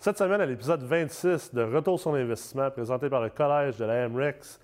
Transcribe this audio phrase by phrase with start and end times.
[0.00, 4.08] Cette semaine, à l'épisode 26 de Retour sur l'investissement présenté par le Collège de la
[4.08, 4.58] MREX,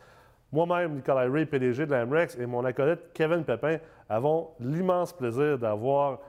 [0.50, 3.76] moi-même, Nicolas Ray, PDG de la MREX, et mon acolyte Kevin Pépin
[4.08, 6.20] avons l'immense plaisir d'avoir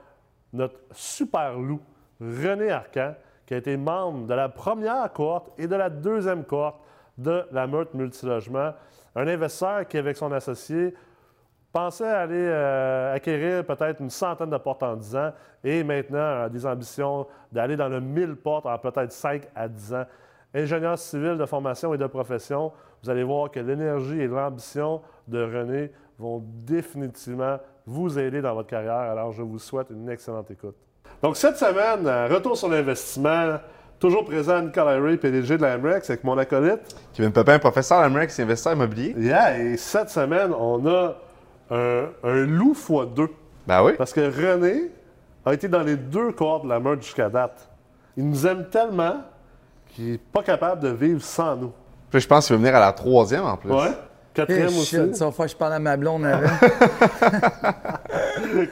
[0.52, 1.80] notre super loup,
[2.20, 3.14] René Arcan,
[3.46, 6.76] qui a été membre de la première cohorte et de la deuxième cohorte
[7.16, 8.74] de la Meurthe Multilogement.
[9.16, 10.92] Un investisseur qui, avec son associé,
[11.72, 15.32] pensait aller euh, acquérir peut-être une centaine de portes en 10 ans
[15.64, 19.94] et maintenant a des ambitions d'aller dans le 1000 portes en peut-être 5 à 10
[19.94, 20.04] ans.
[20.54, 25.42] Ingénieur civil de formation et de profession, vous allez voir que l'énergie et l'ambition de
[25.42, 28.92] René vont définitivement vous aider dans votre carrière.
[28.92, 30.76] Alors, je vous souhaite une excellente écoute.
[31.22, 33.58] Donc, cette semaine, euh, retour sur l'investissement.
[33.98, 36.80] Toujours présent Nicolas Ray, PDG de la MREX, avec mon acolyte.
[37.12, 39.14] Kevin Pepin, professeur à la MREX, investisseur immobilier.
[39.18, 41.16] Yeah, et cette semaine, on a
[41.70, 43.28] un, un loup fois deux.
[43.66, 43.92] Ben oui.
[43.98, 44.90] Parce que René
[45.44, 47.68] a été dans les deux corps de la meurtre jusqu'à date.
[48.16, 49.22] Il nous aime tellement
[49.88, 51.72] qu'il n'est pas capable de vivre sans nous.
[52.10, 53.70] Puis je pense qu'il va venir à la troisième en plus.
[53.70, 53.92] Ouais.
[54.34, 54.86] Quatrième Eh, aussi.
[54.96, 56.48] shit, ça va faire que je parle à ma blonde avant.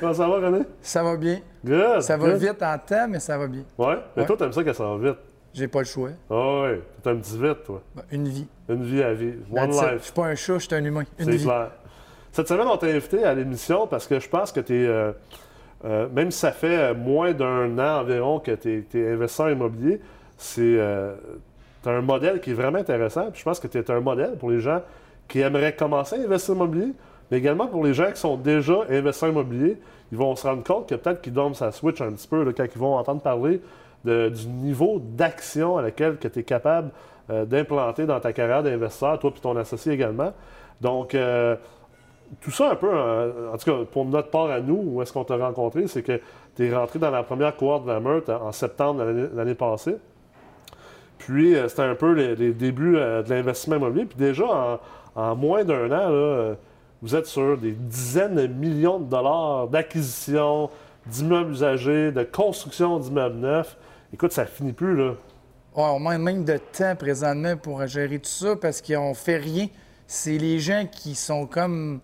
[0.01, 0.61] Comment ça va, René?
[0.81, 1.41] ça va bien.
[1.65, 2.01] Good.
[2.03, 2.37] Ça va good.
[2.41, 3.63] vite en temps, mais ça va bien.
[3.79, 3.97] Ouais.
[4.15, 4.27] Mais Ouais.
[4.27, 5.19] toi, t'aimes ça que ça va vite.
[5.53, 6.11] J'ai pas le choix.
[6.31, 6.83] Ah ouais.
[7.03, 7.83] T'aimes dit vite, toi.
[7.95, 8.47] Ben, Une vie.
[8.69, 9.43] Une vie à vivre.
[9.51, 9.83] One That's it.
[9.89, 10.03] Je life.
[10.05, 11.03] suis pas un chat, je suis un humain.
[11.19, 11.45] Une C'est vie.
[11.45, 11.71] clair.
[12.37, 15.15] Cette semaine, on t'a invité à l'émission parce que je pense que tu es,
[16.13, 20.03] même si ça fait euh, moins d'un an environ que tu es, investisseur immobilier,
[20.37, 21.15] c'est euh,
[21.87, 23.31] un modèle qui est vraiment intéressant.
[23.31, 24.83] Puis je pense que tu es un modèle pour les gens
[25.29, 26.93] qui aimeraient commencer à investir immobilier,
[27.31, 29.79] mais également pour les gens qui sont déjà investisseurs immobiliers.
[30.13, 32.65] Ils vont se rendre compte que peut-être qu'ils dorment sa switch un petit peu quand
[32.65, 33.63] ils vont entendre parler
[34.05, 36.91] du niveau d'action à laquelle tu es capable
[37.31, 40.35] euh, d'implanter dans ta carrière d'investisseur, toi et ton associé également.
[40.81, 41.57] Donc, euh,
[42.41, 45.13] tout ça un peu, euh, en tout cas pour notre part à nous, où est-ce
[45.13, 46.21] qu'on t'a rencontré, c'est que
[46.57, 49.97] tu es rentré dans la première cohorte de la Meurthe en septembre de l'année- passée.
[51.19, 54.05] Puis euh, c'était un peu les, les débuts euh, de l'investissement immobilier.
[54.05, 54.81] Puis déjà, en,
[55.21, 56.55] en moins d'un an, là,
[57.03, 60.71] vous êtes sur des dizaines de millions de dollars d'acquisition
[61.07, 63.77] d'immeubles usagés, de construction d'immeubles neufs.
[64.13, 65.13] Écoute, ça finit plus, là.
[65.77, 69.67] Ouais, on manque même de temps présentement pour gérer tout ça parce qu'on fait rien.
[70.07, 72.01] C'est les gens qui sont comme.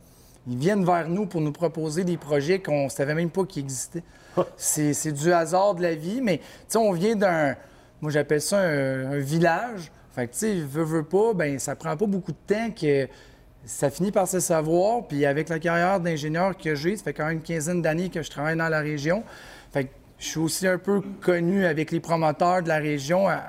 [0.49, 3.63] Ils viennent vers nous pour nous proposer des projets qu'on ne savait même pas qu'ils
[3.63, 4.03] existaient.
[4.57, 7.55] c'est du hasard de la vie, mais tu sais, on vient d'un.
[8.01, 9.93] Moi, j'appelle ça un, un village.
[10.15, 13.09] Fait que, tu sais, veut, veut pas, ben ça prend pas beaucoup de temps que
[13.65, 15.07] ça finit par se savoir.
[15.07, 18.23] Puis avec la carrière d'ingénieur que j'ai, ça fait quand même une quinzaine d'années que
[18.23, 19.23] je travaille dans la région.
[19.73, 23.43] Fait que je suis aussi un peu connu avec les promoteurs de la région à-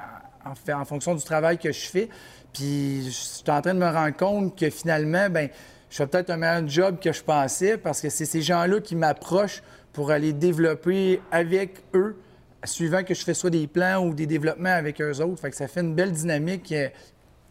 [0.45, 2.09] en, fait- en fonction du travail que je fais.
[2.53, 5.49] Puis je suis en train de me rendre compte que finalement, ben
[5.93, 8.95] je fais peut-être un meilleur job que je pensais parce que c'est ces gens-là qui
[8.95, 9.61] m'approchent
[9.93, 12.15] pour aller développer avec eux,
[12.63, 15.39] suivant que je fais soit des plans ou des développements avec eux autres.
[15.39, 16.73] Fait que ça fait une belle dynamique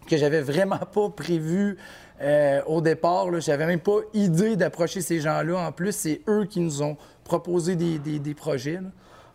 [0.09, 1.77] que j'avais vraiment pas prévu
[2.21, 3.29] euh, au départ.
[3.41, 5.59] J'avais même pas idée d'approcher ces gens-là.
[5.69, 8.81] En plus, c'est eux qui nous ont proposé des, des- des projets.
[8.83, 8.89] là.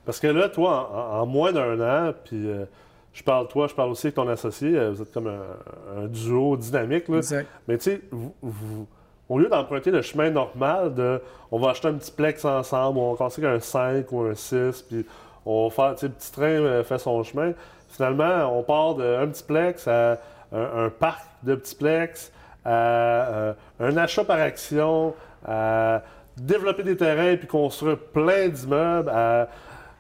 [0.03, 2.65] Parce que là, toi, en, en moins d'un an, puis euh,
[3.13, 6.07] je parle toi, je parle aussi avec ton associé, euh, vous êtes comme un, un
[6.07, 7.07] duo dynamique.
[7.07, 7.17] Là.
[7.19, 7.47] Exact.
[7.69, 8.87] Mais tu sais, vous- vous-
[9.29, 11.21] au lieu d'emprunter le chemin normal de
[11.51, 15.05] on va acheter un petit plex ensemble, on casser un 5 ou un 6, puis
[15.45, 17.53] on faire, tu sais, le petit train euh, fait son chemin.
[17.89, 20.17] Finalement, on part d'un petit plex à
[20.51, 22.31] un, parc de petits plex,
[22.65, 25.13] à euh, un achat par action,
[25.45, 26.01] à
[26.37, 29.47] développer des terrains puis construire plein d'immeubles, à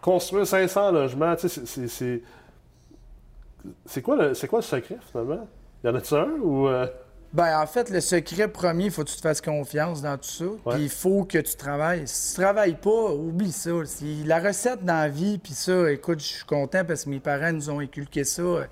[0.01, 1.35] construire 500 logements.
[1.35, 1.65] Tu sais,
[3.85, 5.47] c'est- quoi, le- c'est quoi le secret finalement?
[5.83, 6.67] Y en a-tu un ou.
[6.67, 6.87] euh,
[7.33, 10.29] Ben, en fait, le secret premier, il faut que tu te fasses confiance dans tout
[10.29, 10.45] ça.
[10.71, 12.03] Puis il faut que tu travailles.
[12.05, 13.71] Si tu travailles pas, oublie ça.
[14.25, 17.51] La recette dans la vie, puis ça, écoute, je suis content parce que mes parents
[17.51, 18.63] nous ont inculqué ça euh,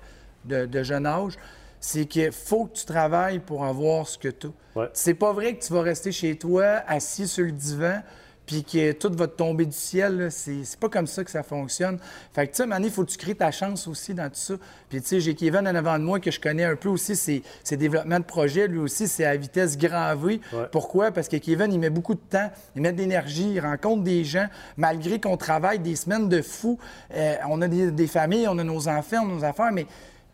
[0.44, 1.34] de, de jeune âge.
[1.80, 4.78] C'est qu'il faut que tu travailles pour avoir ce que tu as.
[4.80, 4.88] Ouais.
[4.94, 8.00] C'est pas vrai que tu vas rester chez toi, assis sur le divan,
[8.46, 10.28] puis que tout va tomber du ciel.
[10.30, 11.98] C'est c'est pas comme ça que ça fonctionne.
[12.32, 14.34] Fait que, tu sais, Mané, il faut que tu crées ta chance aussi dans tout
[14.36, 14.54] ça.
[14.88, 17.16] Puis, tu sais, j'ai Kevin en avant de moi que je connais un peu aussi,
[17.16, 18.68] ses, ses développements de projet.
[18.68, 20.40] Lui aussi, c'est à vitesse grand V.
[20.52, 20.64] Ouais.
[20.70, 21.10] Pourquoi?
[21.10, 24.24] Parce que Kevin, il met beaucoup de temps, il met de l'énergie, il rencontre des
[24.24, 24.46] gens,
[24.76, 26.78] malgré qu'on travaille des semaines de fou.
[27.14, 29.86] euh, on a des, des familles, on a nos enfants, on a nos affaires, mais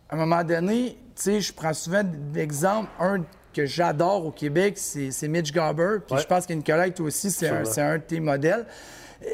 [0.08, 4.74] à un moment donné, tu sais, je prends souvent d'exemple, un que j'adore au Québec,
[4.76, 5.98] c'est Mitch Garber.
[6.06, 6.22] Puis Ouais.
[6.22, 7.72] je pense qu'Nicolas, toi aussi, c'est un, Absolument.
[7.74, 8.66] c'est un de tes modèles.
[9.24, 9.26] Euh,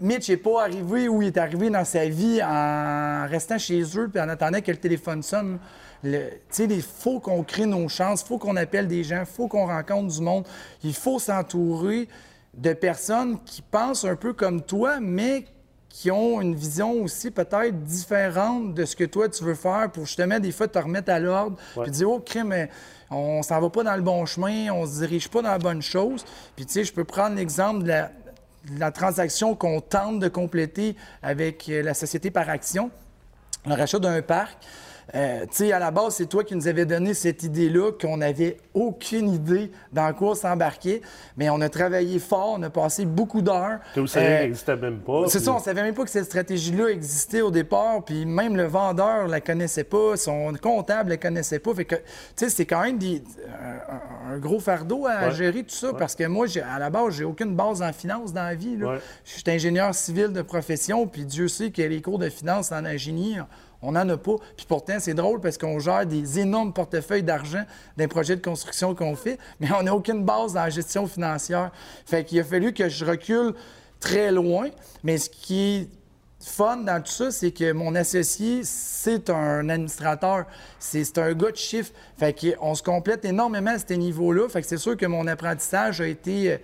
[0.00, 4.08] Mitch n'est pas arrivé où il est arrivé dans sa vie en restant chez eux
[4.08, 5.58] puis en attendant que le téléphone sonne.
[6.04, 6.10] Tu
[6.50, 9.48] sais, il faut qu'on crée nos chances, il faut qu'on appelle des gens, il faut
[9.48, 10.44] qu'on rencontre du monde.
[10.84, 12.06] Il faut s'entourer
[12.54, 15.44] de personnes qui pensent un peu comme toi, mais
[15.88, 20.06] qui ont une vision aussi peut-être différente de ce que toi tu veux faire pour
[20.06, 22.70] justement des fois te remettre à l'ordre, puis dire oh crime, mais
[23.10, 25.82] on s'en va pas dans le bon chemin, on se dirige pas dans la bonne
[25.82, 26.24] chose.
[26.56, 27.92] Puis tu sais, je peux prendre l'exemple de
[28.78, 32.90] la, transaction qu'on tente de compléter avec euh, la société par action,
[33.66, 34.58] le rachat d'un parc.
[35.14, 38.18] Euh, tu sais, à la base, c'est toi qui nous avais donné cette idée-là, qu'on
[38.18, 41.00] n'avait aucune idée dans quoi s'embarquer.
[41.36, 43.78] Mais on a travaillé fort, on a passé beaucoup d'heures.
[43.96, 45.24] Vous savez euh, n'existait même pas.
[45.28, 48.04] C'est ça, on savait même pas que cette stratégie-là existait au départ.
[48.04, 51.74] Puis même le vendeur la connaissait pas, son comptable la connaissait pas.
[51.74, 52.02] Fait que, tu
[52.36, 52.98] sais, c'est quand même
[54.28, 55.92] un, gros fardeau à gérer tout ça.
[55.94, 58.76] Parce que moi, à la base, j'ai aucune base en finance dans la vie.
[59.24, 62.84] Je suis ingénieur civil de profession, puis Dieu sait que les cours de finance en
[62.84, 63.46] ingénieur
[63.82, 64.36] on n'en a pas.
[64.56, 67.64] Puis pourtant, c'est drôle parce qu'on gère des énormes portefeuilles d'argent
[67.96, 71.70] d'un projet de construction qu'on fait, mais on n'a aucune base dans la gestion financière.
[72.06, 73.54] Fait qu'il a fallu que je recule
[74.00, 74.68] très loin.
[75.04, 75.88] Mais ce qui est
[76.40, 80.46] fun dans tout ça, c'est que mon associé, c'est un administrateur.
[80.78, 81.92] C'est un gars de chiffres.
[82.16, 84.48] Fait qu'on se complète énormément à ce niveau-là.
[84.48, 86.58] Fait que c'est sûr que mon apprentissage a été euh,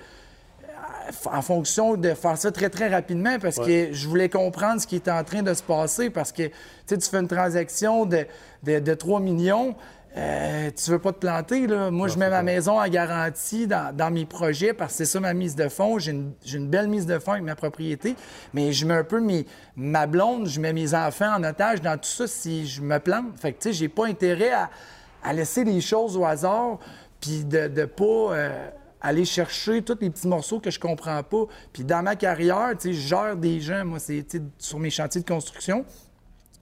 [1.26, 4.96] en fonction de faire ça très, très rapidement parce que je voulais comprendre ce qui
[4.96, 6.44] était en train de se passer parce que
[6.86, 8.26] tu fais une transaction de,
[8.62, 9.74] de, 3 millions.
[10.16, 11.90] Euh, tu veux pas te planter, là.
[11.90, 15.34] Moi, je mets ma maison en garantie dans, mes projets parce que c'est ça ma
[15.34, 15.98] mise de fonds.
[15.98, 18.14] J'ai une, belle mise de fonds avec ma propriété,
[18.52, 19.44] mais je mets un peu mes,
[19.76, 23.38] ma blonde, je mets mes enfants en otage dans tout ça si je me plante.
[23.40, 26.78] Fait que, tu sais, j'ai pas intérêt à, laisser les choses au hasard
[27.20, 28.04] puis de ne pas.
[28.04, 28.70] Euh,
[29.04, 31.44] aller chercher tous les petits morceaux que je comprends pas.
[31.72, 34.26] Puis dans ma carrière, tu sais, je gère des gens, moi, c'est
[34.58, 35.84] sur mes chantiers de construction.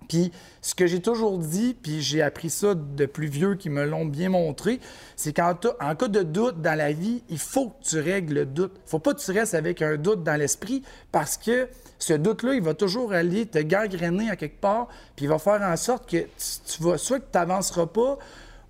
[0.09, 3.85] Puis ce que j'ai toujours dit, puis j'ai appris ça de plus vieux qui me
[3.85, 4.81] l'ont bien montré,
[5.15, 8.45] c'est qu'en en cas de doute dans la vie, il faut que tu règles le
[8.45, 8.73] doute.
[8.87, 11.69] Il faut pas que tu restes avec un doute dans l'esprit parce que
[12.01, 15.63] ce doute-là, il va toujours aller te gangréner à quelque part, puis il va faire
[15.63, 18.19] en sorte que tu, tu vas, soit que tu n'avanceras pas,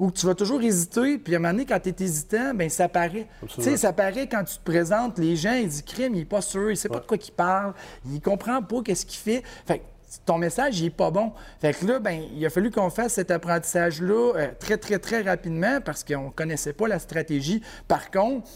[0.03, 2.69] ou tu vas toujours hésiter, puis à un moment donné, quand tu es hésitant, bien,
[2.69, 3.29] ça paraît.
[3.47, 6.25] Tu sais, ça paraît quand tu te présentes, les gens, ils disent crime, il n'est
[6.25, 7.73] pas sûr, il ne sait pas de quoi il parle,
[8.11, 9.45] il comprend pas qu'est-ce qu'il fait.
[9.65, 9.81] Fait
[10.27, 11.33] ton message, il n'est pas bon.
[11.61, 15.23] Fait que là, ben, il a fallu qu'on fasse cet apprentissage-là euh, très, très, très
[15.23, 17.63] rapidement parce qu'on ne connaissait pas la stratégie.
[17.87, 18.49] Par contre,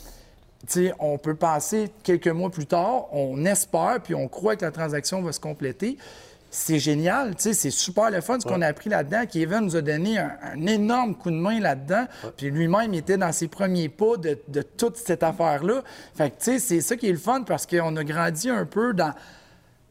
[0.67, 4.73] sais, on peut passer quelques mois plus tard, on espère, puis on croit que la
[4.73, 5.97] transaction va se compléter
[6.59, 9.25] c'est génial, c'est super le fun ce qu'on a appris là-dedans.
[9.31, 12.07] Kevin nous a donné un, énorme coup de main là-dedans.
[12.35, 15.83] Puis lui-même était dans ses premiers pas de, toute cette affaire-là.
[16.15, 18.65] Fait que, tu sais, c'est ça qui est le fun parce qu'on a grandi un
[18.65, 19.13] peu dans,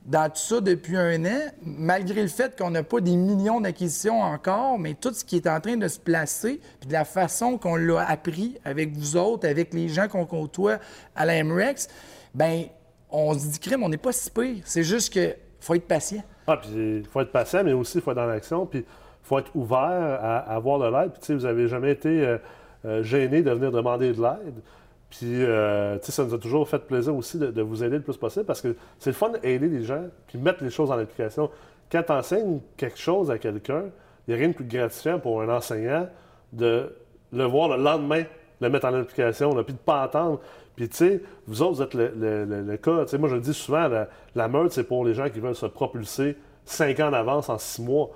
[0.08, 4.24] dans tout ça depuis un an, malgré le fait qu'on n'a pas des millions d'acquisitions
[4.24, 7.60] encore, mais tout ce qui est en train de se placer, puis de la façon
[7.60, 10.80] qu'on l'a appris avec vous autres, avec les gens qu'on côtoie
[11.16, 11.90] à la MREX,
[12.34, 12.66] ben
[13.12, 14.64] on se dit, crime, on n'est pas si pire.
[14.66, 16.24] C'est juste que faut être patient.
[16.48, 19.28] Ah, puis il faut être patient, mais aussi il faut être dans l'action, puis il
[19.28, 21.12] faut être ouvert à, avoir de l'aide.
[21.12, 22.38] Puis, tu sais, vous n'avez jamais été euh,
[22.86, 24.62] euh, gêné de venir demander de l'aide.
[25.10, 28.04] Puis, euh, tu sais, ça nous a toujours fait plaisir aussi de, vous aider le
[28.04, 30.98] plus possible parce que c'est le fun d'aider les gens puis mettre les choses en
[30.98, 31.50] application.
[31.92, 33.84] Quand tu enseignes quelque chose à quelqu'un,
[34.28, 36.08] il n'y a rien de plus gratifiant pour un enseignant
[36.52, 36.94] de
[37.32, 38.24] le voir le lendemain,
[38.60, 40.42] le mettre en application, puis de ne pas attendre.
[40.76, 43.06] Puis, tu sais, vous autres, vous êtes le, cas.
[43.06, 43.90] Tu sais, moi, je le dis souvent,
[44.36, 47.82] la, meute, c'est pour les gens qui veulent se propulser cinq ans d'avance en six
[47.82, 48.10] mois.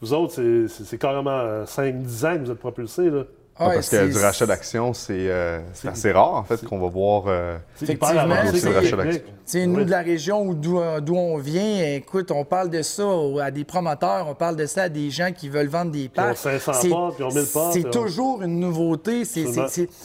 [0.00, 0.34] Vous autres,
[0.68, 3.10] c'est carrément 5-10 ans que vous êtes propulsés.
[3.10, 3.24] Là.
[3.60, 7.24] Ah, parce que du rachat d'actions, euh, c'est assez rare, en fait, qu'on va voir
[7.26, 9.66] euh, Effectivement, c'est rachat d'actions.
[9.66, 13.04] Nous, de la région euh, d'où on vient, écoute, on parle de ça
[13.42, 16.38] à des promoteurs, on parle de ça à des gens qui veulent vendre des parcs.
[16.38, 19.24] C'est toujours une nouveauté.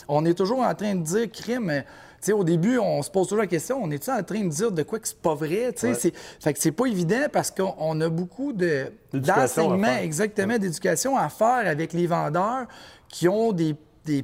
[0.08, 1.84] on est toujours en train de dire, crime,
[2.32, 4.82] au début, on se pose toujours la question, on est-tu en train de dire de
[4.82, 5.72] quoi que c'est pas vrai?
[5.76, 5.94] C'est,
[6.40, 11.66] fait que c'est pas évident parce qu'on a beaucoup de, d'enseignement, exactement, d'éducation à faire
[11.66, 12.66] avec les vendeurs
[13.08, 13.76] qui ont des,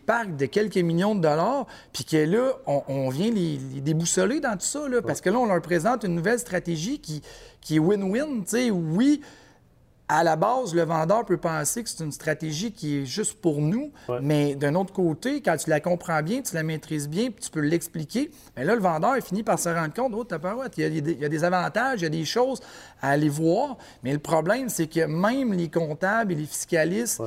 [0.04, 4.66] parcs de quelques millions de dollars, puis que là, on, vient les, déboussoler dans tout
[4.66, 7.22] ça, là, parce que là, on leur présente une nouvelle stratégie qui,
[7.60, 8.44] qui est win-win.
[8.72, 9.22] Oui,
[10.12, 13.60] à la base, le vendeur peut penser que c'est une stratégie qui est juste pour
[13.60, 17.44] nous, mais d'un autre côté, quand tu la comprends bien, tu la maîtrises bien, puis
[17.44, 20.40] tu peux l'expliquer, bien là, le vendeur il finit par se rendre compte, oh, t'as
[20.40, 22.60] pas, il, y a des, il y a des avantages, il y a des choses
[23.00, 27.22] à aller voir, mais le problème, c'est que même les comptables et les fiscalistes,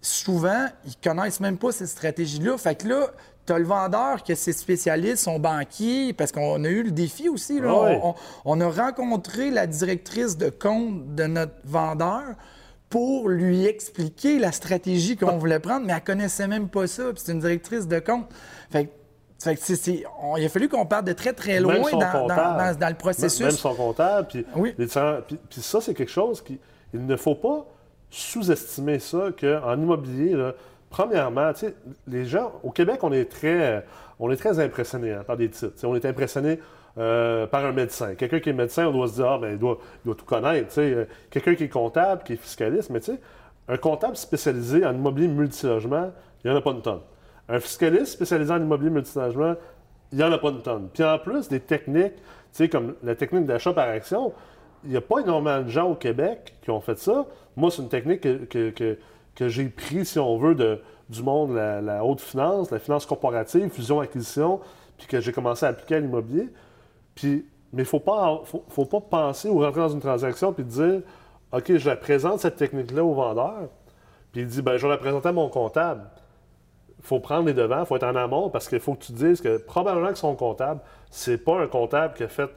[0.00, 2.56] souvent, ils connaissent même pas cette stratégie-là.
[2.56, 3.10] Fait que là,
[3.46, 7.28] tu as le vendeur que ses spécialistes sont banquiers, parce qu'on a eu le défi
[7.28, 7.60] aussi.
[8.44, 12.22] On, a rencontré la directrice de compte de notre vendeur
[12.88, 17.04] pour lui expliquer la stratégie qu'on voulait prendre, mais elle connaissait même pas ça.
[17.16, 18.26] c'est une directrice de compte.
[18.70, 18.88] Fait
[19.42, 19.60] Fait que
[20.22, 22.58] on- il a fallu qu'on parte de très, très loin Même dans, son dans- comptable.
[22.74, 23.40] dans- dans le processus.
[23.40, 24.28] Même son comptable.
[24.28, 24.72] Puis, Oui.
[24.76, 24.86] puis,
[25.50, 26.58] puis ça, c'est quelque chose qui.
[26.94, 27.66] Il ne faut pas
[28.08, 30.52] sous-estimer ça qu'en immobilier, là,
[30.94, 31.50] premièrement,
[32.06, 32.52] les gens.
[32.62, 33.84] Au Québec, on est très,
[34.20, 35.74] on est très impressionnés hein, par des titres.
[35.84, 36.60] On est impressionné
[36.98, 38.14] euh, par un médecin.
[38.14, 40.24] Quelqu'un qui est médecin, on doit se dire, ah, ben, il doit, il doit tout
[40.24, 40.72] connaître.
[40.78, 43.00] Euh, Quelqu'un qui est comptable, qui est fiscaliste, mais
[43.66, 46.12] un comptable spécialisé en immobilier multilogement,
[46.44, 47.00] il n'y en a pas une tonne.
[47.48, 49.56] Un fiscaliste spécialisé en immobilier multilogement,
[50.12, 50.88] il n'y en a pas une tonne.
[50.94, 52.14] Puis en plus, des techniques,
[52.70, 54.32] comme la technique d'achat par action,
[54.84, 57.26] il n'y a pas énormément de gens au Québec qui ont fait ça.
[57.56, 58.98] Moi, c'est une technique que, que- que-
[59.34, 60.54] que j'ai pris, si on veut,
[61.08, 64.60] du monde, la, la haute finance, la finance corporative, fusion-acquisition,
[64.96, 66.48] puis que j'ai commencé à appliquer à l'immobilier.
[67.14, 70.64] Puis, mais il ne faut pas, faut pas penser ou rentrer dans une transaction puis
[70.64, 71.00] dire
[71.52, 73.68] OK, je la présente cette technique-là au vendeur,
[74.32, 76.02] puis il dit ben, je vais la présenter à mon comptable.
[76.98, 79.12] Il faut prendre les devants, il faut être en amont parce qu'il faut que tu
[79.12, 82.50] dises que probablement que son comptable, c'est pas un comptable qui a fait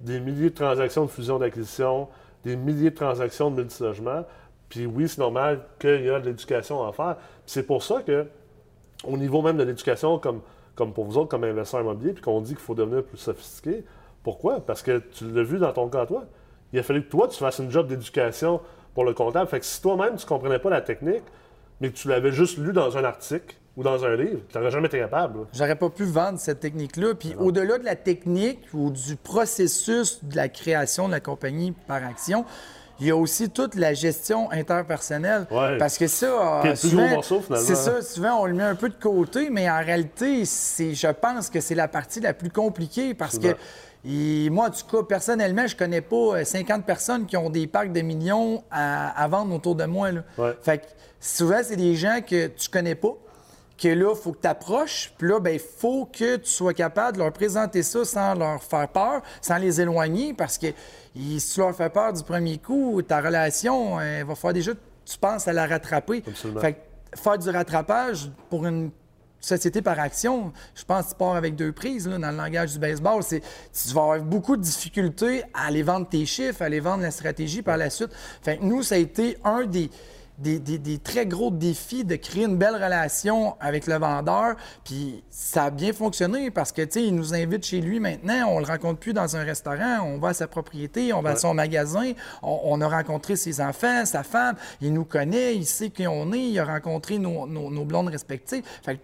[0.00, 2.08] des milliers de transactions de fusion d'acquisition,
[2.44, 4.24] des milliers de transactions de multilogement.
[4.68, 7.16] Puis oui, c'est normal qu'il y a de l'éducation à faire.
[7.16, 8.26] Puis c'est pour ça que,
[9.04, 10.40] au niveau même de l'éducation, comme,
[10.74, 13.84] comme pour vous autres, comme investisseurs immobiliers, puis qu'on dit qu'il faut devenir plus sophistiqué.
[14.22, 14.60] Pourquoi?
[14.60, 16.24] Parce que tu l'as vu dans ton cas, toi.
[16.72, 18.60] Il a fallu que toi, tu fasses une job d'éducation
[18.92, 19.48] pour le comptable.
[19.48, 21.22] Fait que si toi-même, tu ne comprenais pas la technique,
[21.80, 24.70] mais que tu l'avais juste lu dans un article ou dans un livre, tu n'aurais
[24.70, 25.40] jamais été capable.
[25.52, 27.14] J'aurais pas pu vendre cette technique-là.
[27.14, 32.02] Puis au-delà de la technique ou du processus de la création de la compagnie par
[32.02, 32.46] action,
[33.00, 35.46] il y a aussi toute la gestion interpersonnelle.
[35.50, 35.78] Ouais.
[35.78, 36.26] Parce que ça,
[36.62, 37.66] Qui est euh, le plus souvent, gros morceau, finalement.
[37.66, 41.08] c'est ça, souvent on le met un peu de côté, mais en réalité, c'est, je
[41.08, 43.56] pense que c'est la partie la plus compliquée parce que
[44.08, 47.66] et moi, en tout cas, personnellement, je connais pas euh, 50 personnes qui ont des
[47.66, 50.12] parcs de millions à, à vendre autour de moi.
[50.12, 50.20] Là.
[50.38, 50.56] Ouais.
[50.62, 50.84] Fait que
[51.18, 53.16] souvent, c'est des gens que tu connais pas,
[53.78, 56.74] que là, il faut que tu approches, puis là, ben, il faut que tu sois
[56.74, 60.68] capable de leur présenter ça sans leur faire peur, sans les éloigner, parce que
[61.14, 64.72] si tu leur fais peur du premier coup, ta relation, il va falloir déjà
[65.06, 66.22] tu penses à la rattraper.
[66.26, 66.60] Absolument.
[66.60, 66.78] Fait que
[67.18, 68.90] faire du rattrapage pour une
[69.40, 72.72] société par action, je pense que tu pars avec deux prises là, dans le langage
[72.72, 73.22] du baseball.
[73.22, 77.02] C'est, tu vas avoir beaucoup de difficultés à aller vendre tes chiffres, à aller vendre
[77.02, 78.10] la stratégie par la suite.
[78.42, 79.90] Fait que nous, ça a été un des,
[80.38, 84.56] des, des- des très gros défis de créer une belle relation avec le vendeur.
[84.84, 88.48] Puis ça a bien fonctionné parce que, tu sais, il nous invite chez lui maintenant.
[88.48, 90.00] On le rencontre plus dans un restaurant.
[90.04, 92.12] On va à sa propriété, on va à son magasin.
[92.42, 94.56] On, on a rencontré ses enfants, sa femme.
[94.80, 96.48] Il nous connaît, il sait qui on est.
[96.50, 98.62] Il a rencontré nos, nos- nos blondes respectives.
[98.82, 99.00] Fait que,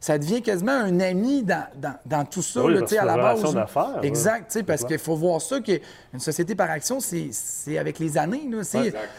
[0.00, 3.20] ça devient quasiment un ami dans, dans- dans tout ça, Oui, là, à la une
[3.54, 4.02] base.
[4.02, 5.80] Exact, parce qu'il faut voir ça qu'une
[6.18, 8.48] société par action, c'est avec les années.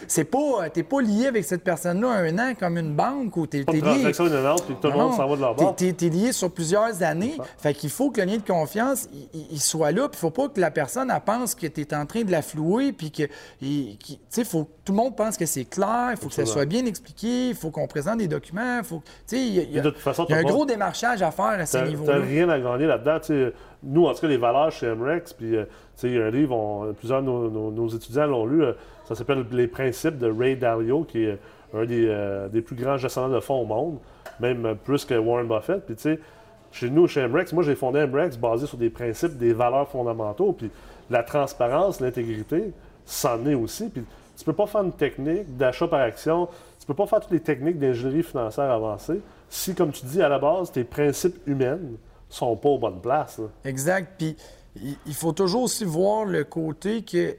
[0.08, 3.64] C'est pas, t'es pas lié avec cette personne-là un an comme une banque ou t'es
[3.64, 4.12] t'es lié.
[4.20, 5.76] innovantes, puis tout le Non, monde s'en va de leur t'es- bord.
[5.76, 7.38] T'es t'es lié sur plusieurs années.
[7.58, 10.08] Fait qu'il faut que le lien de confiance, il, soit là.
[10.10, 12.42] Puis faut pas que la personne, elle pense que tu es en train de la
[12.42, 12.94] flouer.
[12.94, 13.24] Puis que,
[13.62, 13.98] il-
[14.46, 16.10] faut tout le monde pense que c'est clair.
[16.12, 17.50] Il faut que ça soit bien expliqué.
[17.50, 18.84] Il faut qu'on présente des documents.
[18.84, 20.44] Faut, tu il y a, y a- Et de toute façon, il y a un
[20.44, 22.14] pas- gros démarchage à faire à ce niveau-là.
[22.14, 23.20] t'as rien à gagner là-dedans.
[23.20, 23.52] Tu
[23.84, 25.66] nous, en tout cas, les valeurs chez MREX, puis euh,
[26.00, 28.64] tu il y a un livre, on- plusieurs de nos, nos- nos étudiants l'ont lu,
[28.64, 28.74] euh,
[29.08, 31.40] ça s'appelle Les principes de Ray Dalio, qui est
[31.74, 33.98] un des, euh, des plus grands gestionnaires de fonds au monde,
[34.40, 35.86] même euh, plus que Warren Buffett.
[35.86, 36.20] Puis tu sais,
[36.72, 40.54] chez nous, chez MREX, moi, j'ai fondé MREX basé sur des principes, des valeurs fondamentaux,
[40.54, 40.70] puis
[41.10, 42.72] la transparence, l'intégrité,
[43.06, 43.90] c'en est aussi.
[43.90, 44.04] Puis
[44.38, 46.48] tu peux pas faire une technique d'achat par action,
[46.80, 50.30] tu peux pas faire toutes les techniques d'ingénierie financière avancée si, comme tu dis, à
[50.30, 51.80] la base, tes principes humains
[52.30, 53.38] sont pas aux bonnes places.
[53.38, 53.46] là.
[53.64, 54.14] Exact.
[54.18, 54.36] Puis
[55.06, 57.38] il faut toujours aussi voir le côté que tu-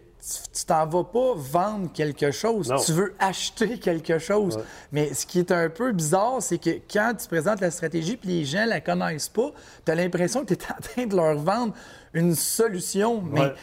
[0.53, 2.79] tu t'en vas pas vendre quelque chose, Non.
[2.79, 4.57] tu veux acheter quelque chose.
[4.57, 4.63] Ouais.
[4.91, 8.31] Mais ce qui est un peu bizarre, c'est que quand tu présentes la stratégie puis
[8.31, 9.51] les gens la connaissent pas,
[9.85, 11.75] tu as l'impression que tu es en train de leur vendre
[12.15, 13.23] une solution.
[13.23, 13.55] Mais Ouais.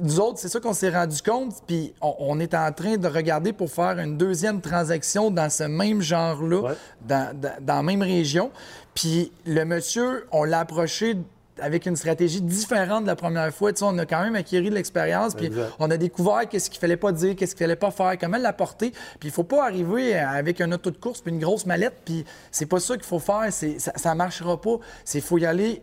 [0.00, 3.06] Nous autres, c'est ça qu'on s'est rendu compte, puis on, on est en train de
[3.08, 6.72] regarder pour faire une deuxième transaction dans ce même genre-là, Ouais.
[7.06, 8.50] dans, dans- dans la même région.
[8.94, 11.16] Puis le monsieur, on l'a approché
[11.58, 13.72] avec une stratégie différente de la première fois.
[13.72, 16.78] Tu sais, on a quand même acquis de l'expérience, puis on a découvert qu'est-ce qu'il
[16.80, 18.90] fallait pas dire, qu'est-ce qu'il fallait pas faire, comment l'apporter.
[19.20, 22.24] Puis il faut pas arriver avec un auto de course puis une grosse mallette, puis
[22.50, 23.46] c'est pas ça qu'il faut faire.
[23.50, 24.76] Ça, ça marchera pas.
[25.04, 25.80] C'est faut y aller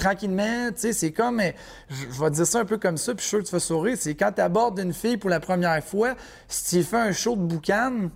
[0.00, 1.40] tranquillement, tu sais, c'est comme,
[1.88, 3.44] je, je vais te dire ça un peu comme ça, puis je suis sûr que
[3.44, 6.14] tu vas sourire, c'est quand tu abordes une fille pour la première fois,
[6.48, 8.08] si tu fais un show de boucan,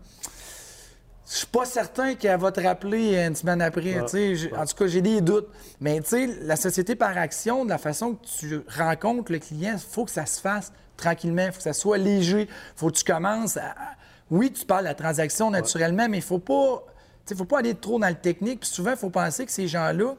[1.26, 3.94] je suis pas certain qu'elle va te rappeler une semaine après.
[4.04, 4.34] tu sais.
[4.36, 5.48] J'ai- En tout cas, j'ai des doutes.
[5.80, 9.72] Mais tu sais, la société par action, de la façon que tu rencontres le client,
[9.74, 12.88] il faut que ça se fasse tranquillement, il faut que ça soit léger, il faut
[12.90, 13.74] que tu commences à...
[14.30, 16.84] Oui, tu parles de la transaction naturellement, mais il faut pas...
[17.36, 18.60] faut pas aller trop dans le technique.
[18.60, 20.14] Puis souvent, il faut penser que ces gens-là,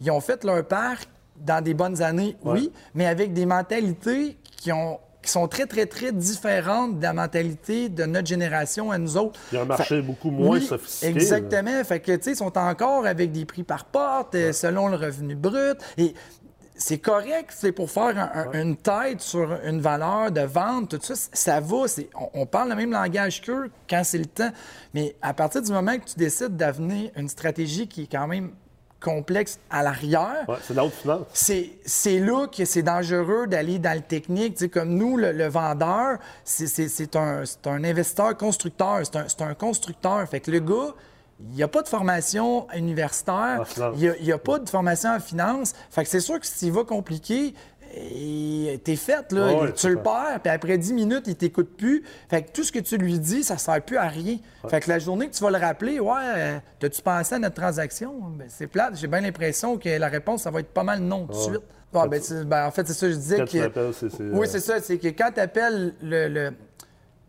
[0.00, 4.72] ils ont fait leur parc dans des bonnes années, oui, mais avec des mentalités qui
[4.72, 9.16] ont qui sont très, très, très différentes de la mentalité de notre génération à nous
[9.16, 9.38] autres.
[9.50, 11.10] Il y a un marché beaucoup moins sophistiqué.
[11.10, 11.84] Exactement.
[11.84, 14.96] Fait que, tu sais, ils sont encore avec des prix par porte, euh, selon le
[14.96, 15.78] revenu brut.
[15.98, 16.14] Et
[16.76, 21.58] c'est correct, c'est pour faire une tête sur une valeur de vente, tout ça, ça
[21.58, 21.76] va.
[22.14, 24.50] On, on, parle le même langage qu'eux quand c'est le temps.
[24.94, 28.50] Mais à partir du moment que tu décides d'avenir une stratégie qui est quand même
[29.06, 30.44] complexe à l'arrière.
[31.32, 31.70] c'est.
[31.84, 34.70] C'est là que c'est dangereux d'aller dans le technique.
[34.70, 40.28] comme nous, le, vendeur, c'est un, un, investisseur constructeur, c'est un, un, constructeur.
[40.28, 40.94] Fait que le gars,
[41.40, 43.64] il n'y a pas de formation universitaire,
[43.96, 45.74] il n'y a, pas de formation en finance.
[45.90, 47.54] Fait que c'est sûr que s'il va compliqué, et
[48.84, 49.70] t'es fait, là.
[49.72, 52.04] tu le perds, puis après 10 minutes, il t'écoute plus.
[52.28, 54.38] Fait que tout ce que tu lui dis, ça sert plus à rien.
[54.68, 57.54] Fait que la journée que tu vas le rappeler, ouais, euh, t'as-tu pensé à notre
[57.54, 58.14] transaction?
[58.36, 58.96] Ben, c'est plate.
[58.96, 61.62] J'ai bien l'impression que la réponse, ça va être pas mal non tout de suite.
[61.92, 62.08] Ben,
[62.44, 64.32] ben, en fait, c'est ça, je disais que.
[64.32, 64.80] oui, c'est ça.
[64.80, 66.52] C'est que quand tu appelles le, le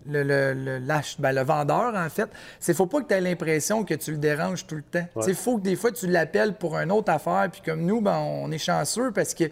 [0.10, 0.80] le, le,
[1.20, 4.18] ben, le, vendeur, en fait, c'est faut pas que tu aies l'impression que tu le
[4.18, 5.06] déranges tout le temps.
[5.28, 7.50] Il faut que des fois, tu l'appelles pour une autre affaire.
[7.52, 9.46] Puis comme nous, ben, on est chanceux parce que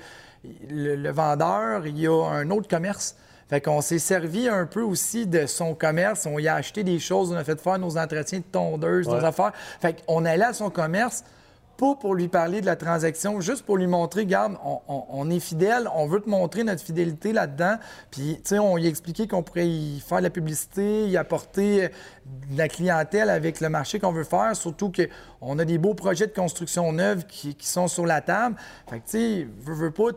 [0.70, 3.16] le, vendeur, il y a un autre commerce.
[3.48, 6.26] Fait qu'on s'est servi un peu aussi de son commerce.
[6.26, 9.24] On y a acheté des choses, on a fait faire nos entretiens de tondeuse, nos
[9.24, 9.52] affaires.
[9.80, 11.24] Fait qu'on allait à son commerce,
[11.78, 15.90] pas pour lui parler de la transaction, juste pour lui montrer, regarde, on, est fidèle,
[15.94, 17.78] on veut te montrer notre fidélité là-dedans.
[18.12, 21.18] Puis, tu sais, on lui a expliqué qu'on pourrait y faire de la publicité, y
[21.18, 21.90] apporter
[22.26, 26.28] de la clientèle avec le marché qu'on veut faire, surtout qu'on a des beaux projets
[26.28, 28.56] de construction neuve qui, sont sur la table.
[28.90, 30.12] Fait que, tu sais, veux, veux pas,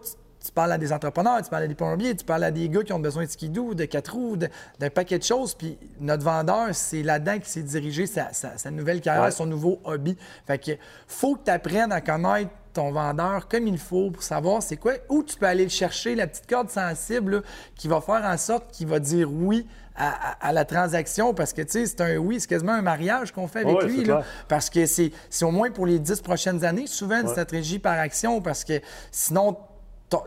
[0.49, 2.83] tu parles à des entrepreneurs, tu parles à des plombiers, tu parles à des gars
[2.83, 5.55] qui ont besoin de skidoo, de quatre roues, d'un paquet de choses.
[5.55, 8.31] Puis notre vendeur, c'est là-dedans qu'il s'est dirigé sa,
[8.71, 10.17] nouvelle carrière, son nouveau hobby.
[10.47, 10.73] Fait que
[11.07, 14.95] faut que tu apprennes à connaître ton vendeur comme il faut pour savoir c'est quoi,
[15.11, 17.43] où tu peux aller le chercher, la petite corde sensible
[17.75, 21.73] qui va faire en sorte qu'il va dire oui à, la transaction parce que, tu
[21.73, 24.09] sais, c'est un oui, c'est quasiment un mariage qu'on fait avec lui.
[24.47, 28.41] parce que c'est au moins pour les dix prochaines années, souvent une stratégie par action
[28.41, 29.57] parce que sinon,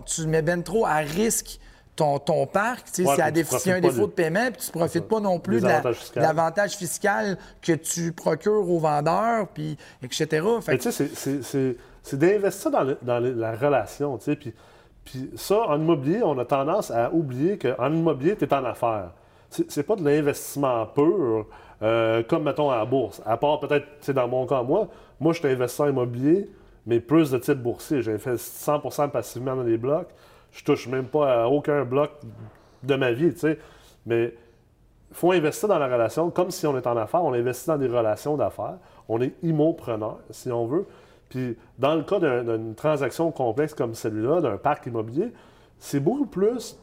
[0.05, 1.59] tu mets bien trop à risque
[1.95, 5.07] ton, ton parc, si ouais, y a un défaut de paiement, puis tu ne profites
[5.07, 5.67] pas non plus de
[6.15, 10.45] l'avantage fiscal que tu procures aux vendeurs, puis etc.
[10.79, 14.53] tu sais, c'est d'investir dans, dans, la relation, tu sais, puis,
[15.05, 19.11] puis ça, en immobilier, on a tendance à oublier qu'en immobilier, tu es en affaires.
[19.49, 21.45] C'est pas de l'investissement pur,
[21.83, 23.21] euh, comme, mettons, à la bourse.
[23.25, 24.87] À part peut-être, c'est dans mon cas, moi,
[25.19, 26.49] moi, je suis investisseur immobilier,
[26.85, 28.01] mais plus de type boursier.
[28.01, 30.09] J'ai fait 100% passivement dans les blocs.
[30.51, 32.11] Je touche même pas à aucun bloc
[32.83, 33.59] de ma vie, tu sais.
[34.05, 34.33] Mais
[35.11, 37.23] il faut investir dans la relation comme si on est en affaires.
[37.23, 38.77] On investit dans des relations d'affaires.
[39.07, 40.87] On est immopreneur, si on veut.
[41.29, 45.31] Puis, dans le cas d'une transaction complexe comme celui-là, d'un parc immobilier,
[45.79, 46.77] c'est beaucoup plus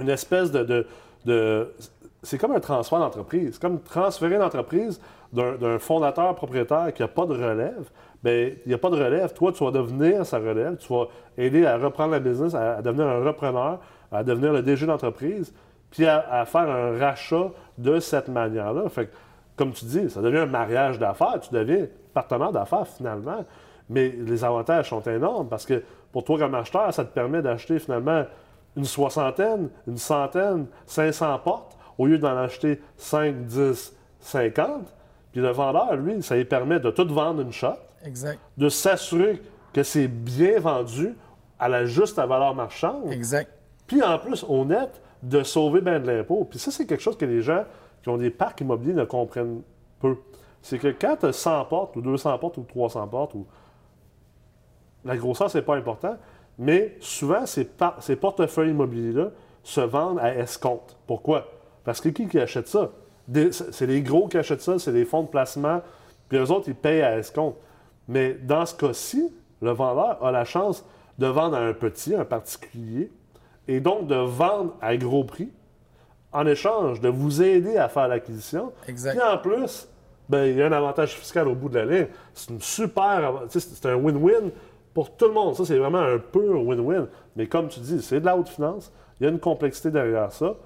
[0.00, 0.86] une espèce de.
[1.24, 1.74] de,
[2.22, 3.50] c'est comme un transfert d'entreprise.
[3.52, 5.00] C'est comme transférer l'entreprise
[5.32, 7.90] d'un fondateur propriétaire qui n'a pas de relève
[8.26, 9.32] Bien, il n'y a pas de relève.
[9.34, 10.76] Toi, tu vas devenir sa relève.
[10.78, 11.04] Tu vas
[11.38, 13.78] aider à reprendre la business, à, devenir un repreneur,
[14.10, 15.54] à devenir le DG d'entreprise,
[15.92, 18.88] puis à, faire un rachat de cette manière-là.
[18.88, 19.12] Fait
[19.54, 21.38] comme tu dis, ça devient un mariage d'affaires.
[21.40, 23.44] Tu deviens partenaire d'affaires finalement.
[23.88, 27.78] Mais les avantages sont énormes parce que pour toi comme acheteur, ça te permet d'acheter
[27.78, 28.24] finalement
[28.76, 34.68] une soixantaine, une centaine, 500 portes au lieu d'en acheter 5, 10, 50.
[35.30, 38.38] Puis le vendeur, lui, ça lui permet de tout vendre une shot Exact.
[38.56, 39.40] De s'assurer
[39.72, 41.14] que c'est bien vendu
[41.58, 43.12] à la juste valeur marchande.
[43.12, 43.50] Exact.
[43.86, 46.46] Puis en plus, au net, de sauver bien de l'impôt.
[46.48, 47.64] Puis ça, c'est quelque chose que les gens
[48.02, 49.62] qui ont des parcs immobiliers ne comprennent
[50.00, 50.16] peu.
[50.62, 53.46] C'est que quand tu as 100 portes, ou 200 portes, ou 300 portes, ou...
[55.04, 56.16] la grosseur, c'est pas important,
[56.58, 57.68] mais souvent, ces,
[58.00, 59.30] ces portefeuilles immobiliers-là
[59.62, 60.96] se vendent à escompte.
[61.06, 61.46] Pourquoi?
[61.84, 62.90] Parce que qui, qui achète ça?
[63.50, 65.80] C'est les gros qui achètent ça, c'est les fonds de placement,
[66.28, 67.56] puis eux autres, ils payent à escompte.
[68.08, 70.84] Mais dans ce cas-ci, le vendeur a la chance
[71.18, 73.10] de vendre à un petit, un particulier,
[73.68, 75.50] et donc de vendre à gros prix
[76.32, 78.72] en échange de vous aider à faire l'acquisition.
[78.88, 79.18] Exact.
[79.20, 79.88] en plus,
[80.28, 82.08] ben, il y a un avantage fiscal au bout de la ligne.
[82.34, 83.44] C'est une super.
[83.48, 84.50] C'est un win-win
[84.92, 85.54] pour tout le monde.
[85.54, 87.06] Ça, c'est vraiment un pur win-win.
[87.36, 88.92] Mais comme tu dis, c'est de la haute finance.
[89.18, 90.56] Il y a une complexité derrière ça.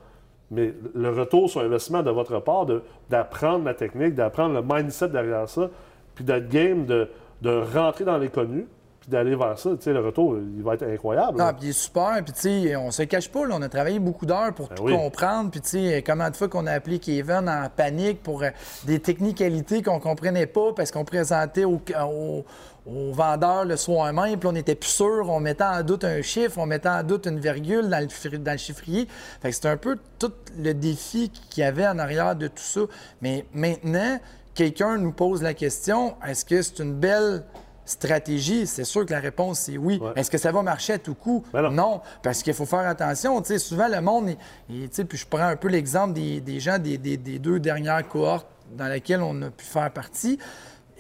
[0.51, 2.67] Mais le retour sur investissement de votre part,
[3.09, 5.71] d'apprendre la technique, d'apprendre le mindset derrière ça,
[6.15, 7.09] puis d'être game de,
[7.43, 8.67] de rentrer dans les connus,
[9.01, 9.71] puis d'aller vers ça.
[9.71, 11.39] Tu sais, le retour, il va être incroyable.
[11.39, 11.53] Non, là.
[11.55, 12.13] puis il est super.
[12.23, 14.75] Puis, tu sais, on se cache pas, là, on a travaillé beaucoup d'heures pour Ben
[14.75, 14.93] tout oui.
[14.95, 15.51] comprendre.
[15.51, 18.51] Puis, tu sais, combien de fois qu'on a appelé Kevin en panique pour euh,
[18.85, 22.45] des technicalités qu'on comprenait pas parce qu'on présentait au, au-
[22.87, 26.23] au vendeur le soir même, puis on n'était plus sûr, on mettait en doute un
[26.23, 29.07] chiffre, on mettait en doute une virgule dans le, dans le chiffrier.
[29.41, 32.55] Fait que c'est un peu tout le défi qu'il y avait en arrière de tout
[32.63, 32.81] ça.
[33.21, 34.19] Mais maintenant,
[34.55, 37.45] quelqu'un nous pose la question, est-ce que c'est une belle
[37.85, 38.67] stratégie?
[38.67, 39.99] C'est sûr que la réponse, c'est oui.
[40.01, 40.13] Ouais.
[40.17, 41.45] Est-ce que ça va marcher à tout coup?
[41.53, 41.71] Ben non.
[41.71, 43.41] non, parce qu'il faut faire attention.
[43.43, 44.31] Tu sais, souvent, le monde,
[44.69, 47.17] il- il- tu sais, puis je prends un peu l'exemple des, des gens des, des-
[47.17, 50.39] des deux dernières cohortes dans lesquelles on a pu faire partie.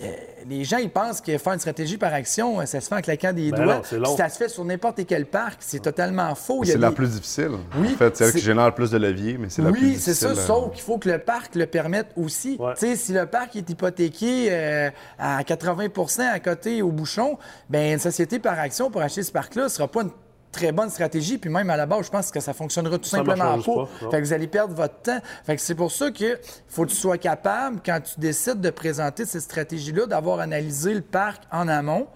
[0.03, 0.07] Euh,
[0.49, 3.01] les gens, ils pensent que faire une stratégie par action, euh, ça se fait en
[3.03, 3.75] claquant des Ben doigts.
[3.77, 4.17] non, c'est long.
[4.17, 6.65] ça se fait sur n'importe quel parc, c'est totalement faux.
[6.65, 7.51] C'est la plus difficile.
[7.77, 9.81] Oui, en fait, c'est elle qui génère le plus de levier, mais c'est la plus
[9.81, 10.15] oui, difficile.
[10.15, 12.57] c'est ça, euh, sauf qu'il faut que le parc le permette aussi.
[12.59, 12.73] Ouais.
[12.79, 17.37] Tu sais, si le parc est hypothéqué euh, à 80% à côté au bouchon,
[17.69, 20.11] ben une société par action pour acheter ce parc-là ne sera pas une
[20.53, 21.39] très bonne stratégie.
[21.39, 23.75] Puis même à la base, je pense que ça fonctionnera tout Ça simplement pas.
[24.01, 24.11] pas.
[24.11, 25.19] Fait que vous allez perdre votre temps.
[25.45, 28.71] Fait que c'est pour ça que faut que tu sois capable, quand tu décides de
[28.71, 32.07] présenter cette stratégie-là, d'avoir analysé le parc en amont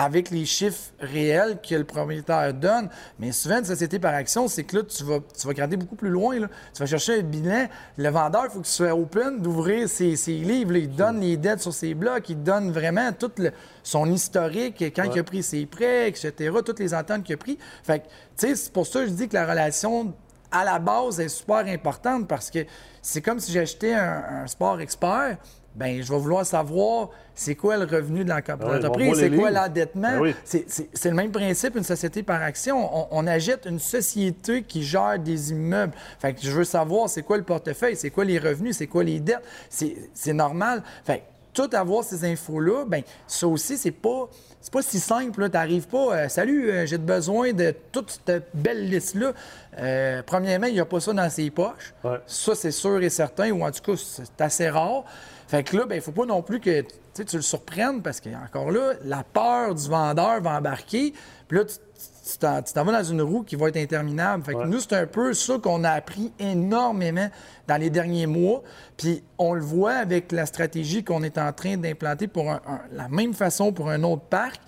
[0.00, 2.88] avec les chiffres réels que le propriétaire donne.
[3.18, 5.96] Mais souvent, une société par action, c'est que là, tu vas, tu vas regarder beaucoup
[5.96, 6.38] plus loin.
[6.38, 6.46] là.
[6.72, 7.66] Tu vas chercher un bilan.
[7.96, 10.72] Le vendeur, il faut qu'il soit open d'ouvrir ses, ses livres.
[10.72, 10.78] là.
[10.78, 12.28] Il donne les dettes sur ses blocs.
[12.28, 13.50] Il donne vraiment tout le-
[13.82, 16.32] son historique, quand il a pris ses prêts, etc.,
[16.64, 17.58] toutes les ententes qu'il a pris.
[17.82, 18.10] Fait que, tu
[18.48, 20.14] sais, c'est pour ça que je dis que la relation
[20.52, 22.60] à la base est super importante parce que
[23.02, 25.38] c'est comme si j'achetais un, un sport expert.
[25.78, 29.50] Ben, je vais vouloir savoir c'est quoi le revenu de Ah l'entreprise, voit c'est quoi
[29.52, 30.10] l'endettement?
[30.10, 30.34] Ben oui.
[30.44, 32.76] C'est- le même principe, une société par action.
[32.92, 35.92] On, on achète une société qui gère des immeubles.
[36.18, 39.04] Fait que je veux savoir c'est quoi le portefeuille, c'est quoi les revenus, c'est quoi
[39.04, 39.44] les dettes?
[39.70, 40.82] C'est c'est normal.
[41.04, 41.22] Fait que
[41.54, 44.28] tout avoir ces infos-là, ben ça aussi, c'est pas.
[44.60, 48.48] C'est pas si simple, tu n'arrives pas, euh, salut, euh, j'ai besoin de toute cette
[48.52, 49.32] belle liste-là.
[49.78, 51.94] Euh, premièrement, il n'y a pas ça dans ses poches.
[52.02, 52.18] Ouais.
[52.26, 55.04] Ça, c'est sûr et certain, ou en tout cas, c'est assez rare.
[55.48, 56.82] Fait que là, il ne faut pas non plus que
[57.14, 61.12] tu le surprennes parce que, encore là, la peur du vendeur va embarquer.
[61.48, 64.44] Puis là, tu t'en tu t'en vas dans une roue qui va être interminable.
[64.44, 64.66] Fait que Ouais.
[64.66, 67.28] nous, c'est un peu ça qu'on a appris énormément
[67.66, 68.62] dans les derniers mois.
[68.98, 72.80] Puis on le voit avec la stratégie qu'on est en train d'implanter pour un- un-
[72.92, 74.60] la même façon pour un autre parc.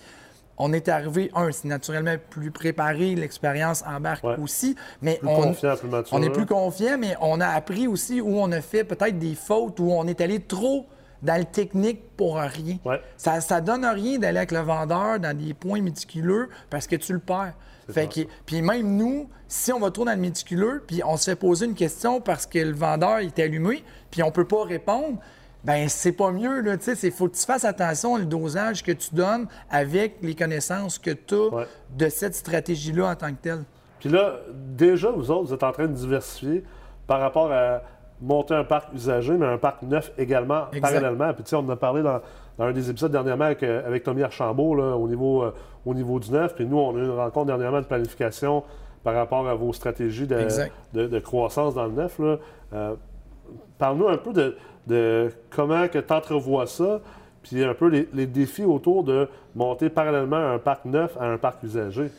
[0.63, 4.35] On est arrivé, un, c'est naturellement plus préparé, l'expérience embarque Ouais.
[4.39, 6.15] aussi, mais Plus on, confiant, plus mature.
[6.15, 9.33] on est plus confiant, mais on a appris aussi où on a fait peut-être des
[9.33, 10.85] fautes, où on est allé trop
[11.23, 12.77] dans le technique pour rien.
[12.85, 13.01] Ouais.
[13.17, 17.13] Ça, ça donne rien d'aller avec le vendeur dans des points méticuleux parce que tu
[17.13, 17.53] le perds.
[17.89, 21.31] Fait que, puis même nous, si on va trop dans le méticuleux, puis on se
[21.31, 25.17] fait poser une question parce que le vendeur est allumé, puis on peut pas répondre,
[25.63, 26.63] ben c'est pas mieux.
[27.03, 31.11] Il faut que tu fasses attention au dosage que tu donnes avec les connaissances que
[31.11, 31.67] tu as Ouais.
[31.97, 33.63] de cette stratégie-là en tant que telle.
[33.99, 36.63] Puis là, déjà, vous autres, vous êtes en train de diversifier
[37.05, 37.81] par rapport à
[38.21, 40.81] monter un parc usagé, mais un parc neuf également, Exact.
[40.81, 41.33] parallèlement.
[41.33, 42.19] Puis tu sais, on en a parlé dans,
[42.57, 45.53] dans un des épisodes dernièrement avec, euh, avec Tommy Archambault là, au, niveau, euh,
[45.85, 46.53] au niveau du neuf.
[46.55, 48.63] Puis nous, on a eu une rencontre dernièrement de planification
[49.03, 50.47] par rapport à vos stratégies de,
[50.93, 52.17] de- de croissance dans le neuf.
[52.19, 52.37] là.
[52.73, 52.95] Euh,
[53.79, 54.55] Parle-nous un peu de,
[54.87, 57.01] de comment que tu entrevois ça,
[57.43, 61.37] puis un peu les, les défis autour de monter parallèlement un parc neuf à un
[61.37, 62.09] parc usagé.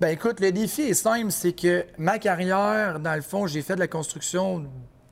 [0.00, 3.74] Ben écoute, le défi est simple, c'est que ma carrière, dans le fond, j'ai fait
[3.74, 4.64] de la construction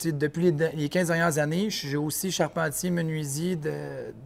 [0.04, 1.70] depuis les, les 15 dernières années.
[1.70, 3.72] J'ai aussi charpentier, menuisier de,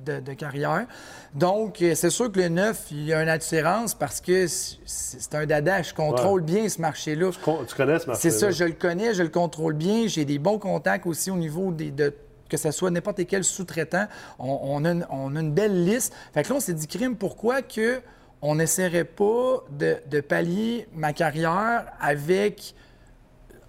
[0.04, 0.86] de- de carrière.
[1.34, 5.34] Donc, euh, c'est sûr que le neuf, il y a une attirance parce que c'est
[5.34, 5.80] un dada.
[5.82, 7.30] Je contrôle bien ce marché-là.
[7.42, 10.08] Con- Tu connais ce marché C'est ça, je le connais, je le contrôle bien.
[10.08, 12.12] J'ai des bons contacts aussi au niveau des, de
[12.50, 14.06] que ce soit n'importe quel sous-traitant.
[14.38, 16.12] On, on a une, on a une belle liste.
[16.34, 18.00] Fait que là, on s'est dit, crime, pourquoi que
[18.42, 22.74] on n'essaierait pas de, de pallier ma carrière avec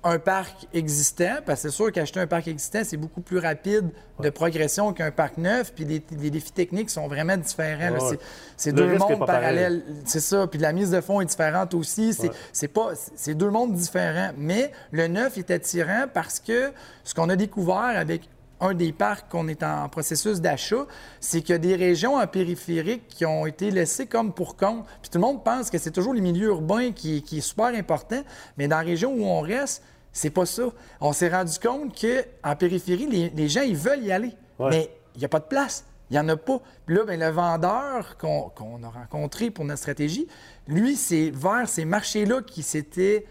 [0.03, 3.91] un parc existant, parce que c'est sûr qu'acheter un parc existant, c'est beaucoup plus rapide
[4.19, 7.91] de progression qu'un parc neuf, puis les, les défis techniques sont vraiment différents.
[8.09, 8.17] Ouais.
[8.57, 9.83] C'est- deux mondes parallèles.
[10.05, 10.47] C'est ça.
[10.47, 12.15] Puis la mise de fonds est différente aussi.
[12.15, 12.35] C'est Ouais.
[12.51, 14.31] c'est pas, c'est deux mondes différents.
[14.37, 16.71] Mais le neuf est attirant parce que
[17.03, 18.27] ce qu'on a découvert avec
[18.61, 20.85] un des parcs qu'on est en processus d'achat,
[21.19, 24.85] c'est qu'il y a des régions en périphérique qui ont été laissées comme pour compte.
[25.01, 27.67] Puis tout le monde pense que c'est toujours les milieux urbains qui, qui est super
[27.75, 28.21] important,
[28.57, 30.63] mais dans la région où on reste, c'est pas ça.
[30.99, 34.69] On s'est rendu compte qu'en périphérie, les, les gens, ils veulent y aller, Ouais.
[34.69, 35.85] mais il n'y a pas de place.
[36.09, 36.59] Il n'y en a pas.
[36.85, 40.27] Puis là, ben, le vendeur qu'on a rencontré pour notre stratégie,
[40.67, 43.25] lui, c'est vers ces marchés-là qui s'étaient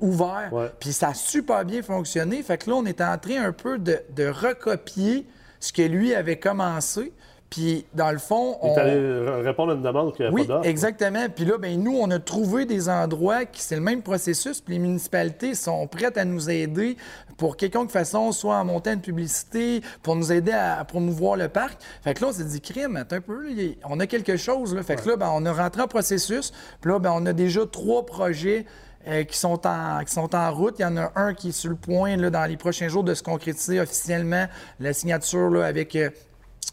[0.00, 0.50] ouvert.
[0.80, 2.42] Puis ça a super bien fonctionné.
[2.42, 5.26] Fait que là, on est en train un peu de, de recopier
[5.60, 7.12] ce que lui avait commencé.
[7.48, 8.74] Puis, dans le fond, Il on...
[8.74, 11.26] est allé répondre à une demande qu'il n'y avait Oui, pas exactement.
[11.34, 14.60] Puis là, ben, nous, on a trouvé des endroits qui c'est le même processus.
[14.60, 16.96] Puis les municipalités sont prêtes à nous aider
[17.36, 21.48] pour quelconque façon, soit en montant une publicité, pour nous aider à, à promouvoir le
[21.48, 21.78] parc.
[22.02, 24.36] Fait que là, on s'est dit, crime, attends un peu, là, il on a quelque
[24.36, 24.74] chose.
[24.74, 24.82] Là.
[24.82, 26.52] Fait que là, ben, on a rentré en processus.
[26.80, 28.66] Puis là, ben, on a déjà trois projets.
[29.06, 30.76] Euh, qui, sont en, qui sont en route.
[30.78, 33.04] Il y en a un qui est sur le point là, dans les prochains jours
[33.04, 34.46] de se concrétiser officiellement,
[34.80, 36.10] la signature là, avec euh,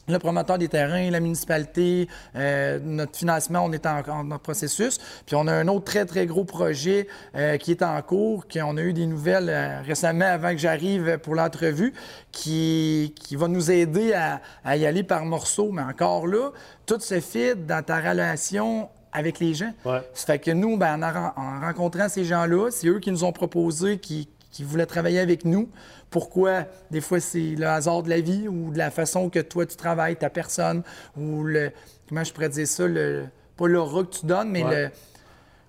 [0.10, 4.98] le promoteur des terrains, la municipalité, euh, notre financement, on est en, en- processus.
[5.26, 7.08] Puis on a un autre très, très gros projet
[7.62, 11.94] qui est en cours, qu'on a eu des nouvelles récemment avant que j'arrive pour l'entrevue,
[12.34, 15.72] qui, qui va nous aider à, à y aller par morceaux.
[15.72, 16.52] Mais encore là,
[16.86, 19.72] tout se fit dans ta relation avec les gens.
[19.86, 20.02] Ouais.
[20.14, 23.24] Ça fait que nous, ben, en, en- en rencontrant ces gens-là, c'est eux qui nous
[23.24, 25.70] ont proposé, qui, qui voulaient travailler avec nous.
[26.10, 26.66] Pourquoi?
[26.92, 29.76] Des fois, c'est le hasard de la vie ou de la façon que toi, tu
[29.76, 30.84] travailles, ta personne,
[31.18, 31.72] ou le...
[32.10, 32.88] Comment je pourrais dire ça?
[32.88, 33.26] Le,
[33.58, 34.84] pas l'aura que tu donnes, mais Ouais.
[34.84, 34.90] le...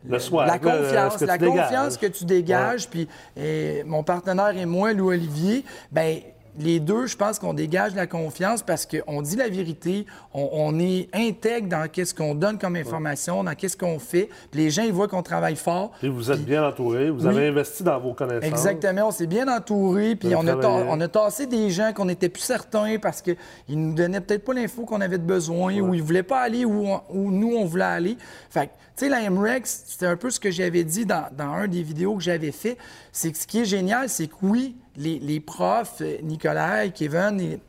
[0.06, 1.62] Le swag, La confiance, que la dégages.
[1.68, 2.90] confiance que tu dégages.
[2.90, 6.18] Puis et mon partenaire et moi, Louis Olivier, ben
[6.58, 10.78] les deux, je pense qu'on dégage la confiance parce qu'on dit la vérité, on, on
[10.78, 14.28] est intègre dans qu'est-ce qu'on donne comme information, dans qu'est-ce qu'on fait.
[14.52, 15.92] Les gens, ils voient qu'on travaille fort.
[16.02, 17.36] Et vous êtes bien entouré, vous Oui.
[17.36, 18.48] avez investi dans vos connaissances.
[18.48, 22.42] Exactement, on s'est bien entouré, puis on a, on tassé des gens qu'on n'était plus
[22.42, 23.36] certains parce qu'ils
[23.68, 26.86] nous donnaient peut-être pas l'info qu'on avait de besoin ou ils voulaient pas aller où,
[26.86, 28.16] on- où nous on voulait aller.
[28.50, 31.52] Fait que, tu sais, la MREX, c'était un peu ce que j'avais dit dans, dans
[31.52, 32.76] un des vidéos que j'avais fait.
[33.12, 37.40] C'est que ce qui est génial, c'est que oui, les, les profs, euh, Nicolas, Kevin,
[37.40, 37.60] et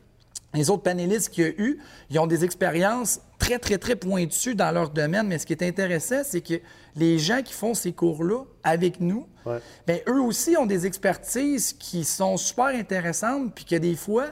[0.54, 1.78] les autres panélistes qu'il y a eu,
[2.10, 5.26] ils ont des expériences très, très, très pointues dans leur domaine.
[5.26, 6.54] Mais ce qui est intéressant, c'est que
[6.94, 9.60] les gens qui font ces cours-là avec nous, Ouais.
[9.86, 14.26] Bien, eux aussi ont des expertises qui sont super intéressantes, puis que des fois,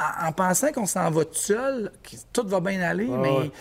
[0.00, 3.30] en, en pensant qu'on s'en va tout seul, que tout va bien aller, Ah mais
[3.30, 3.52] ouais.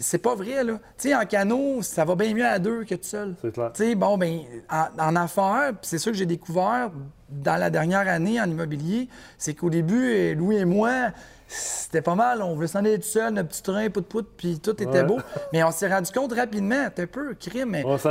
[0.00, 0.80] c'est pas vrai, là.
[0.98, 3.36] Tu sais, en canot, ça va bien mieux à deux que tout seul.
[3.40, 3.70] C'est clair.
[3.74, 6.90] Tu sais, bon, ben en, en affaires, c'est ça que j'ai découvert
[7.30, 11.12] dans la dernière année en immobilier, c'est qu'au début, Louis et moi,
[11.50, 12.42] c'était pas mal.
[12.42, 15.02] On voulait s'en aller tout seul, notre petit train, pout-pout, puis tout était Ouais.
[15.04, 15.18] beau.
[15.52, 17.70] Mais on s'est rendu compte rapidement, t'es un peu crime.
[17.70, 18.08] mais On un petit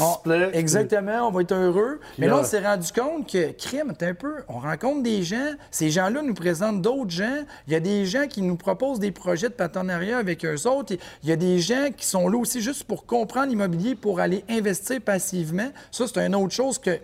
[0.00, 2.00] on- split, puis- Exactement, on va être heureux.
[2.18, 5.52] Mais là, on s'est rendu compte que, crime, t'es un peu, on rencontre des gens,
[5.70, 7.44] ces gens-là nous présentent d'autres gens.
[7.68, 10.94] Il y a des gens qui nous proposent des projets de partenariat avec eux autres.
[11.22, 14.44] Il y a des gens qui sont là aussi juste pour comprendre l'immobilier, pour aller
[14.50, 15.70] investir passivement.
[15.92, 16.98] Ça, c'est une autre chose que,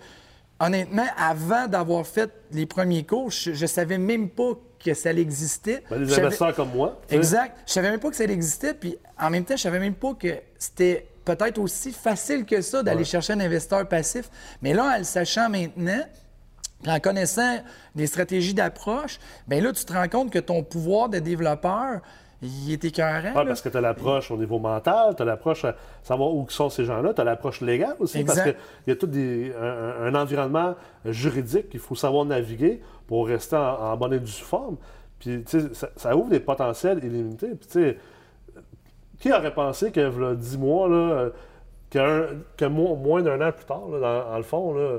[0.60, 5.82] honnêtement, avant d'avoir fait les premiers cours, je, je savais même pas que ça existait.
[5.90, 7.00] Ben, savais- investisseurs comme moi.
[7.10, 7.56] Exact.
[7.66, 10.14] Je savais même pas que ça existait, puis en même temps, je savais même pas
[10.14, 13.04] que c'était peut-être aussi facile que ça d'aller Ouais.
[13.04, 14.30] chercher un investisseur passif.
[14.62, 16.02] Mais là, en le sachant maintenant,
[16.82, 17.58] puis en connaissant
[17.94, 22.00] des stratégies d'approche, bien là, tu te rends compte que ton pouvoir de développeur,
[22.42, 23.20] il est écœurant.
[23.20, 23.44] Ouais, là.
[23.44, 26.70] parce que tu as l'approche au niveau mental, tu as l'approche à savoir où sont
[26.70, 28.56] ces gens-là, tu as l'approche légale aussi, parce Exact.
[28.84, 30.74] qu'il y a tout des, un, un environnement
[31.04, 33.60] juridique qu'il faut savoir naviguer pour rester en,
[33.92, 34.76] en bonne et due forme.
[35.18, 37.48] Puis, tu sais, ça, ça ouvre des potentiels illimités.
[37.48, 37.98] Puis, tu sais,
[39.18, 41.28] qui aurait pensé que, voilà, 10 mois, là,
[41.90, 42.26] qu'un-
[42.56, 44.98] que mo- moins d'un an plus tard, là, dans, dans le fond, là,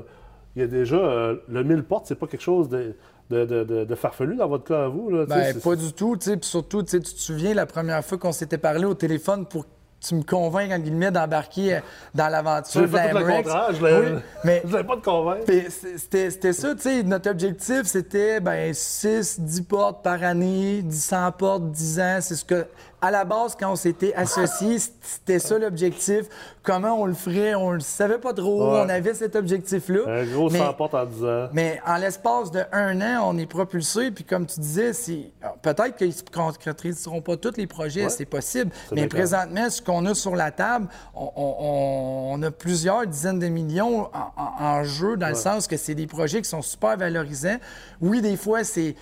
[0.54, 2.94] il y a déjà euh, le 1000 portes, c'est pas quelque chose de,
[3.32, 5.10] de, de- de- de farfelu dans votre cas à vous.
[5.10, 7.66] Là, Ben, pas du tout, tu sais, puis surtout, tu sais, tu te souviens la
[7.66, 9.68] première fois qu'on s'était parlé au téléphone pour que
[10.06, 11.80] tu me convainques, en guillemets, d'embarquer euh,
[12.12, 13.02] dans l'aventure de la
[13.44, 15.44] contraire, je l'ai- Oui, mais voulais pas te convaincre.
[15.68, 21.32] C'était ça, tu sais, notre objectif, c'était ben, 6, 10 portes par année, 10 100
[21.32, 22.18] portes, 10 ans.
[22.20, 22.66] C'est ce que,
[23.02, 26.26] à la base, quand on s'était associés, c'était ça l'objectif.
[26.62, 28.82] Comment on le ferait, on le savait pas trop, Ouais.
[28.86, 30.00] on avait cet objectif-là.
[30.06, 31.48] Un gros Mais- 100 portes en 10 ans.
[31.52, 34.12] mais en l'espace de un an, on est propulsé.
[34.12, 38.08] Puis comme tu disais, c'est peut-être qu'ils ne se concrétiseront pas tous les projets, Ouais.
[38.10, 38.70] c'est possible.
[38.92, 43.48] Mais présentement, ce qu'on a sur la table, on, on- on a plusieurs dizaines de
[43.48, 46.96] millions en, en- en jeu, dans le sens que c'est des projets qui sont super
[46.96, 47.58] valorisants.
[48.00, 48.94] Oui, des fois, c'est.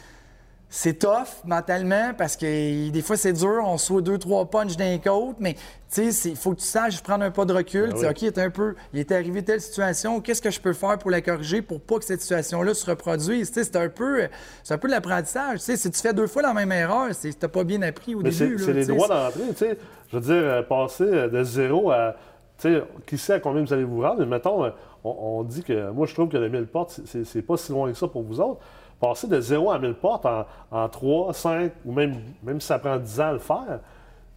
[0.72, 4.98] C'est tough mentalement parce que des fois c'est dur, on soit deux, trois punches d'un
[4.98, 5.54] côte, mais
[5.92, 7.88] tu sais, il faut que tu saches prendre un pas de recul.
[7.90, 8.06] Ben oui.
[8.09, 10.96] OK, il est un peu, il est arrivé telle situation, qu'est-ce que je peux faire
[10.98, 13.50] pour la corriger pour pas que cette situation-là se reproduise?
[13.52, 14.28] C'est un peu,
[14.62, 15.59] c'est un peu de l'apprentissage.
[15.59, 18.30] Si tu fais deux fois la même erreur, c'est t'as pas bien appris au Mais
[18.30, 18.56] début.
[18.61, 19.76] c'est les droits d'entrée, tu sais.
[20.12, 22.14] Je veux dire, euh, passer euh, de zéro à.
[22.59, 24.70] Tu sais, qui sait à combien vous allez vous rendre, mais mettons, euh,
[25.02, 25.90] on, on dit que.
[25.90, 28.40] Moi, je trouve que le 1000 portes, c'est pas si loin que ça pour vous
[28.40, 28.61] autres.
[29.00, 32.78] Passer de zéro à 1000 portes en, en 3, 5, ou même, même si ça
[32.78, 33.80] prend 10 ans à le faire,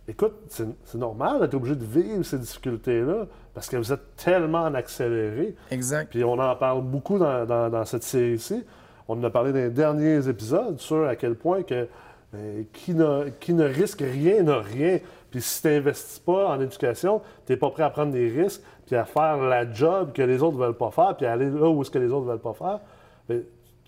[0.07, 4.73] écoute, c'est normal d'être obligé de vivre ces difficultés-là parce que vous êtes tellement en
[4.73, 5.55] accéléré.
[5.71, 6.09] Exact.
[6.09, 8.63] Puis on en parle beaucoup dans, dans- dans cette série-ci.
[9.07, 11.87] On en a parlé dans les derniers épisodes sur à quel point que
[12.31, 12.95] Mais qui,
[13.41, 14.99] qui ne risque rien n'a rien.
[15.29, 18.61] Puis si tu n'investis pas en éducation, tu n'es pas prêt à prendre des risques,
[18.87, 21.49] puis à faire la job que les autres ne veulent pas faire, puis à aller
[21.49, 22.79] là où est-ce que les autres ne veulent pas faire,
[23.27, 23.39] bien,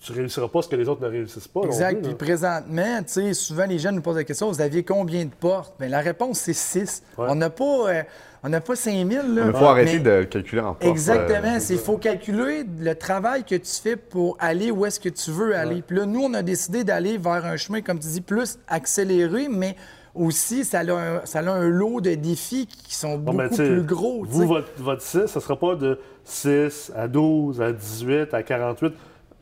[0.06, 1.62] tu ne réussiras pas ce que les autres ne réussissent pas.
[1.64, 1.96] Exact.
[2.02, 5.26] plus, Puis présentement, tu sais, souvent les jeunes nous posent la question vous aviez combien
[5.26, 5.74] de portes?
[5.80, 7.02] Bien, La réponse, c'est 6.
[7.18, 7.26] Ouais.
[7.30, 8.04] On n'a pas, euh,
[8.44, 9.34] on n'a pas 5000.
[9.34, 9.46] Là.
[9.48, 10.84] Il faut arrêter Mais- de calculer en porte.
[10.92, 11.56] Exactement.
[11.56, 15.32] euh, Il faut calculer le travail que tu fais pour aller où est-ce que tu
[15.32, 15.82] veux aller.
[15.82, 19.48] Puis là, nous, on a décidé d'aller vers un chemin, comme tu dis, plus accéléré,
[19.50, 19.76] mais
[20.14, 23.50] aussi, ça a un, ça a un lot de défis qui sont Bon, beaucoup ben,
[23.50, 24.24] plus gros.
[24.28, 28.44] Vous, votre, votre 6, ce ne sera pas de 6 à 12, à 18, à
[28.44, 28.94] 48,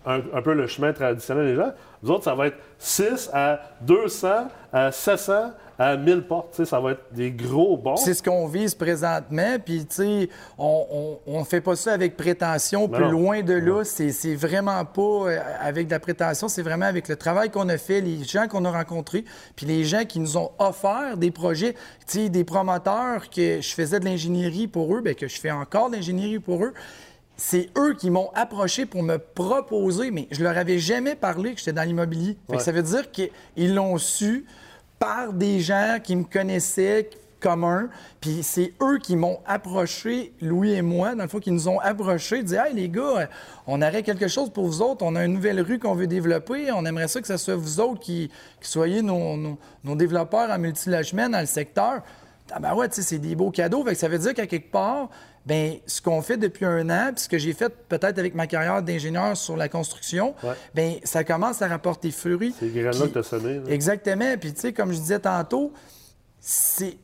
[0.06, 1.72] un, un peu le chemin traditionnel des gens.
[2.02, 6.66] Vous autres, ça va être 6 à 200, à 700, à 1000 portes.
[6.66, 7.96] Ça va être des gros bons.
[7.96, 9.58] C'est ce qu'on vise présentement.
[9.64, 12.90] Puis, tu sais, on ne fait pas ça avec prétention.
[12.90, 13.12] Plus non.
[13.12, 16.50] loin de là, c'est c'est vraiment pas euh, avec de la prétention.
[16.50, 19.24] C'est vraiment avec le travail qu'on a fait, les gens qu'on a rencontrés,
[19.56, 21.74] puis les gens qui nous ont offert des projets.
[22.06, 25.52] Tu sais, des promoteurs que je faisais de l'ingénierie pour eux, bien, que je fais
[25.52, 26.74] encore de l'ingénierie pour eux.
[27.46, 31.60] C'est eux qui m'ont approché pour me proposer, mais je leur avais jamais parlé que
[31.60, 32.38] j'étais dans l'immobilier.
[32.48, 32.58] Ouais.
[32.60, 34.46] Ça veut dire qu'ils l'ont su
[34.98, 37.10] par des gens qui me connaissaient
[37.42, 37.90] communs.
[38.22, 41.82] Puis c'est eux qui m'ont approché, Louis et moi, dans le fond, qui nous ont
[41.82, 43.28] approchés, dit Hey les gars,
[43.68, 46.72] on aurait quelque chose pour vous autres, on a une nouvelle rue qu'on veut développer,
[46.72, 50.50] on aimerait ça que ce soit vous autres qui, qui soyez nos, nos- nos développeurs
[50.50, 52.04] en multilogement dans le secteur.
[52.54, 53.84] Ah ben ouais, tu sais, c'est des beaux cadeaux.
[53.84, 55.10] Fait que ça veut dire qu'à quelque part,
[55.46, 58.48] ben ce qu'on fait depuis un an, puis ce que j'ai fait peut-être avec ma
[58.48, 60.54] carrière d'ingénieur sur la construction, Ouais.
[60.74, 62.56] ben ça commence à rapporter fruit.
[62.60, 63.62] C'est graines-là Puis- que tu là.
[63.74, 64.38] Exactement.
[64.40, 65.74] Puis, tu sais, comme je disais tantôt,
[66.40, 66.98] c'est.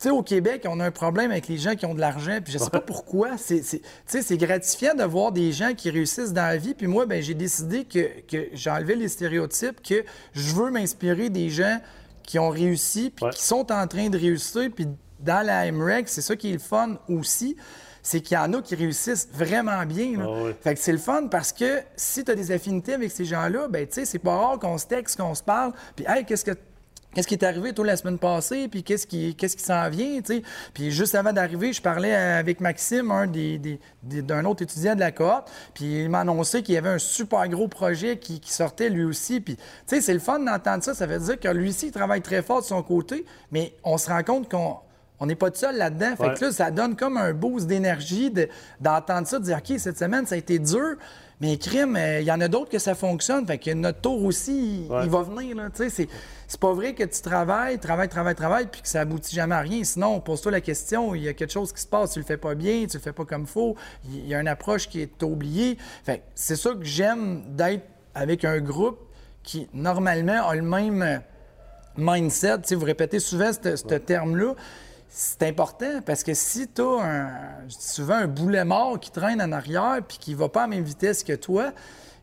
[0.00, 2.38] Tu sais, au Québec, on a un problème avec les gens qui ont de l'argent,
[2.42, 3.36] puis je sais pas pourquoi.
[3.38, 6.74] C'est, c'est- tu sais, c'est gratifiant de voir des gens qui réussissent dans la vie.
[6.74, 11.48] Puis moi, ben, j'ai décidé que, que j'enlevais les stéréotypes, que je veux m'inspirer des
[11.50, 11.80] gens
[12.22, 13.30] qui ont réussi, puis Ouais.
[13.32, 14.68] qui sont en train de réussir.
[14.74, 14.88] Puis
[15.24, 17.56] dans la MREC, c'est ça qui est le fun aussi,
[18.02, 20.18] c'est qu'il y en a qui réussissent vraiment bien.
[20.18, 20.26] là.
[20.28, 20.52] Ah.
[20.62, 23.66] Fait que c'est le fun parce que si tu as des affinités avec ces gens-là,
[23.68, 26.44] ben tu sais, c'est pas rare qu'on se texte, qu'on se parle, puis hey, qu'est-ce
[26.44, 26.52] que
[27.14, 30.20] Qu'est-ce qui est arrivé, toi, la semaine passée, puis qu'est-ce qui, qu'est-ce qui s'en vient,
[30.20, 30.42] tu sais?
[30.74, 34.96] Puis juste avant d'arriver, je parlais avec Maxime, un des, des- des- d'un autre étudiant
[34.96, 38.40] de la cohorte, puis il m'a annoncé qu'il y avait un super gros projet qui,
[38.40, 39.40] qui sortait lui aussi.
[39.40, 40.92] Puis, tu sais, c'est le fun d'entendre ça.
[40.92, 43.96] Ça veut dire que lui aussi, il travaille très fort de son côté, mais on
[43.96, 44.78] se rend compte qu'on
[45.24, 46.14] on n'est pas tout seul là-dedans.
[46.16, 46.34] Fait Ouais.
[46.34, 48.48] que là, ça donne comme un boost d'énergie de-
[48.80, 50.96] d'entendre ça, de dire, OK, cette semaine, ça a été dur,
[51.40, 53.46] mais crime, euh, il y en a d'autres que ça fonctionne.
[53.46, 55.00] Fait que notre tour aussi, il, Ouais.
[55.04, 55.56] il va venir.
[55.74, 56.08] c'est,
[56.60, 59.82] pas vrai que tu travailles, travailles, travailles, travailles, puis que ça aboutit jamais à rien.
[59.82, 62.36] Sinon, pose-toi la question, il y a quelque chose qui se passe, tu le fais
[62.36, 65.22] pas bien, tu le fais pas comme faut, il y a une approche qui est
[65.24, 65.76] oubliée.
[66.04, 67.82] Fait c'est ça que j'aime d'être
[68.14, 68.98] avec un groupe
[69.42, 71.18] qui, normalement, a le même euh,
[71.96, 72.58] mindset.
[72.58, 74.54] Tu sais, vous répétez souvent ce ce terme-là.
[75.08, 77.30] C'est important parce que si tu as un,
[77.68, 80.84] souvent un boulet mort qui traîne en arrière puis qui va pas à la même
[80.84, 81.72] vitesse que toi,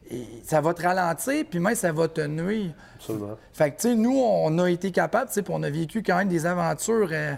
[0.10, 2.74] et ça va te ralentir puis même ça va te nuire.
[2.96, 3.38] Absolument.
[3.54, 6.04] Fait que, tu sais, nous, on a été capables, tu sais, puis on a vécu
[6.04, 7.34] quand même des aventures euh,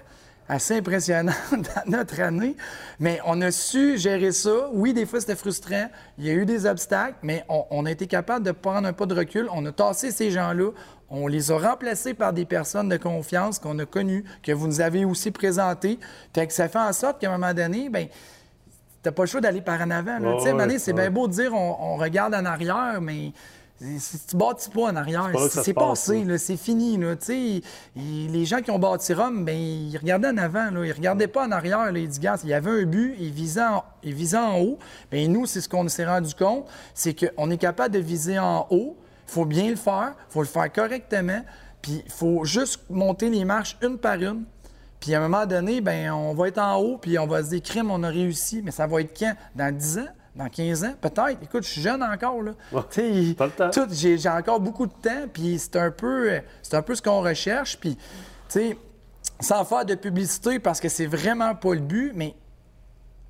[0.47, 2.56] assez impressionnantes dans notre année,
[2.99, 4.69] mais on a su gérer ça.
[4.73, 5.89] Oui, des fois, c'était frustrant.
[6.17, 8.93] Il y a eu des obstacles, mais on, on a été capable de prendre un
[8.93, 9.47] pas de recul.
[9.53, 10.71] On a tassé ces gens-là.
[11.09, 14.81] On les a remplacés par des personnes de confiance qu'on a connues, que vous nous
[14.81, 15.99] avez aussi présentées.
[16.33, 18.07] Fait que ça fait en sorte qu'à un moment donné, ben
[19.03, 20.17] t'as pas le choix d'aller par en avant.
[20.17, 21.01] Tu sais, ouais, c'est ouais.
[21.01, 23.33] bien beau de dire on, on regarde en arrière, mais
[23.97, 26.97] si tu bâtis pas en arrière, c'est passe, passé, c'est fini.
[26.97, 27.15] Là.
[27.29, 27.61] Et
[27.95, 31.45] les gens qui ont bâti Rome, ben, ils regardaient en avant, là, ils regardaient pas
[31.45, 31.91] en arrière.
[31.91, 34.79] Là, ils disaient, il y avait un but, ils visaient en, ils visaient en haut.
[35.11, 38.67] Ben, nous, c'est ce qu'on s'est rendu compte, c'est qu'on est capable de viser en
[38.69, 38.95] haut.
[39.34, 41.41] Il faut bien le faire, il faut le faire correctement,
[41.82, 44.43] puis il faut juste monter les marches une par une.
[45.00, 47.50] Puis à un moment donné, ben on va être en haut, puis on va se
[47.50, 48.62] dire, crime, on a réussi.
[48.63, 49.34] Mais ça va être quand?
[49.56, 50.08] Dans 10 ans?
[50.36, 50.93] Dans 15 ans?
[51.02, 51.39] Peut-être.
[51.41, 52.52] Écoute, je suis jeune encore, là.
[52.72, 52.84] Ouais,
[53.91, 57.80] j'ai, encore beaucoup de temps, puis c'est un peu, c'est un peu ce qu'on recherche.
[57.80, 58.02] Puis, tu
[58.50, 58.78] sais,
[59.39, 62.36] sans faire de publicité, parce que c'est vraiment pas le but, mais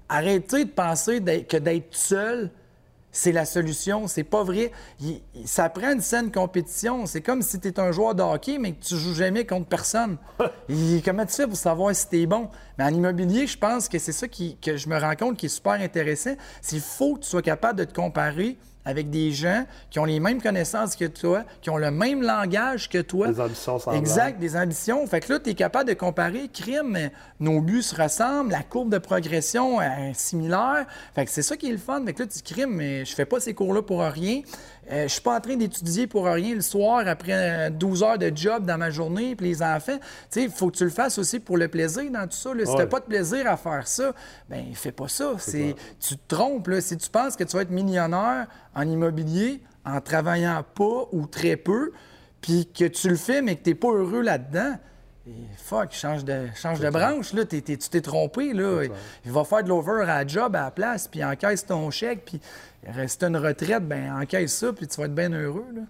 [0.10, 2.52] arrêtez de penser que d'être seul,
[3.14, 4.08] c'est la solution.
[4.08, 4.72] C'est pas vrai.
[5.00, 7.06] Il- ça prend une saine compétition.
[7.06, 9.68] C'est comme si tu es un joueur de hockey, mais que tu joues jamais contre
[9.68, 10.18] personne.
[10.68, 12.50] Et comment tu fais pour savoir si tu es bon?
[12.78, 15.46] Mais en immobilier, je pense que c'est ça qui, que je me rends compte qui
[15.46, 16.36] est super intéressant.
[16.62, 20.06] C'est qu'il faut que tu sois capable de te comparer avec des gens qui ont
[20.06, 23.28] les mêmes connaissances que toi, qui ont le même langage que toi.
[23.28, 24.06] Des ambitions semblables.
[24.06, 25.06] Exact, des ambitions.
[25.08, 27.10] Fait que là, tu es capable de comparer crime,
[27.40, 30.86] nos buts se ressemblent, la courbe de progression est similaire.
[31.16, 32.04] Fait que c'est ça qui est le fun.
[32.06, 34.42] Fait que là, tu dis crime, mais je fais pas ces cours-là pour rien.
[34.92, 38.32] Euh, je suis pas en train d'étudier pour rien le soir après 12 heures de
[38.36, 39.98] job dans ma journée, puis les enfants.
[39.98, 42.54] Tu sais, il faut que tu le fasses aussi pour le plaisir dans tout ça.
[42.54, 42.66] là.
[42.66, 42.78] Si Ouais.
[42.78, 44.14] t'as pas de plaisir à faire ça,
[44.50, 45.34] ben fais pas ça.
[45.38, 46.68] C'est, tu te trompes.
[46.68, 46.82] Là.
[46.82, 51.56] Si tu penses que tu vas être millionnaire en immobilier en travaillant pas ou très
[51.56, 51.92] peu,
[52.42, 54.76] puis que tu le fais, mais que tu n'es pas heureux là-dedans,
[55.58, 58.84] fuck, change de, change de branche, là, tu t'es trompé, là.
[59.26, 62.26] Il va faire de l'over à la job à la place, puis encaisse ton chèque,
[62.26, 62.42] puis
[62.86, 65.82] reste une retraite, ben encaisse ça, puis tu vas être bien heureux, là.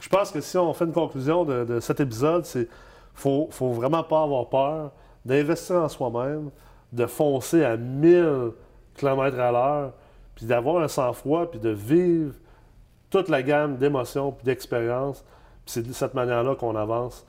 [0.00, 2.68] Je pense que si on fait une conclusion de, de cet épisode, c'est
[3.14, 4.92] faut, faut vraiment pas avoir peur
[5.24, 6.50] d'investir en soi-même,
[6.92, 8.50] de foncer à 1000
[8.96, 9.92] km à l'heure,
[10.34, 12.34] puis d'avoir un sang-froid, puis de vivre
[13.08, 15.24] toute la gamme d'émotions puis d'expériences.
[15.64, 17.24] Puis c'est de cette manière-là qu'on avance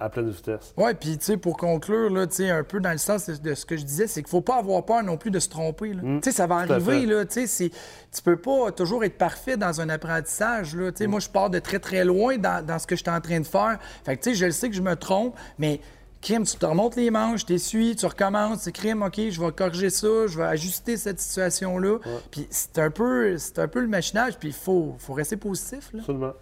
[0.00, 0.72] à pleine vitesse.
[0.76, 3.36] Ouais, puis tu sais, pour conclure, là, tu sais, un peu dans le sens de,
[3.36, 5.48] de ce que je disais, c'est qu'il faut pas avoir peur non plus de se
[5.48, 5.92] tromper.
[5.92, 6.00] là.
[6.02, 6.70] Tu sais, ça va Mm.
[6.72, 10.86] arriver, là, tu tu peux pas toujours être parfait dans un apprentissage, là.
[10.90, 10.96] Tu Mm.
[10.96, 13.20] sais, moi, je pars de très, très loin dans, dans ce que je suis en
[13.20, 13.78] train de faire.
[14.04, 15.80] Fait que, tu sais, je le sais que je me trompe, mais
[16.22, 19.88] crime, tu te remontes les manches, t'essuies, tu recommences, c'est crime, OK, je vais corriger
[19.90, 21.98] ça, je vais ajuster cette situation-là.
[22.30, 25.90] Puis c'est un peu, c'est un peu le machinage, puis il faut, faut rester positif,
[25.92, 26.00] là.
[26.00, 26.32] Absolument.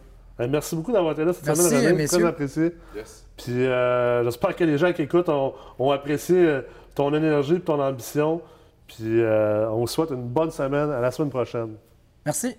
[0.41, 2.07] Euh, merci beaucoup d'avoir été là cette Merci, semaine, René.
[2.07, 2.75] Très apprécié.
[2.97, 3.25] Yes.
[3.39, 6.63] Puis euh, j'espère que les gens qui écoutent ont, apprécié euh,
[6.95, 8.43] ton énergie et ton ambition.
[8.89, 10.91] Puis euh, on vous souhaite une bonne semaine.
[10.91, 11.77] À la semaine prochaine.
[12.27, 12.57] Merci.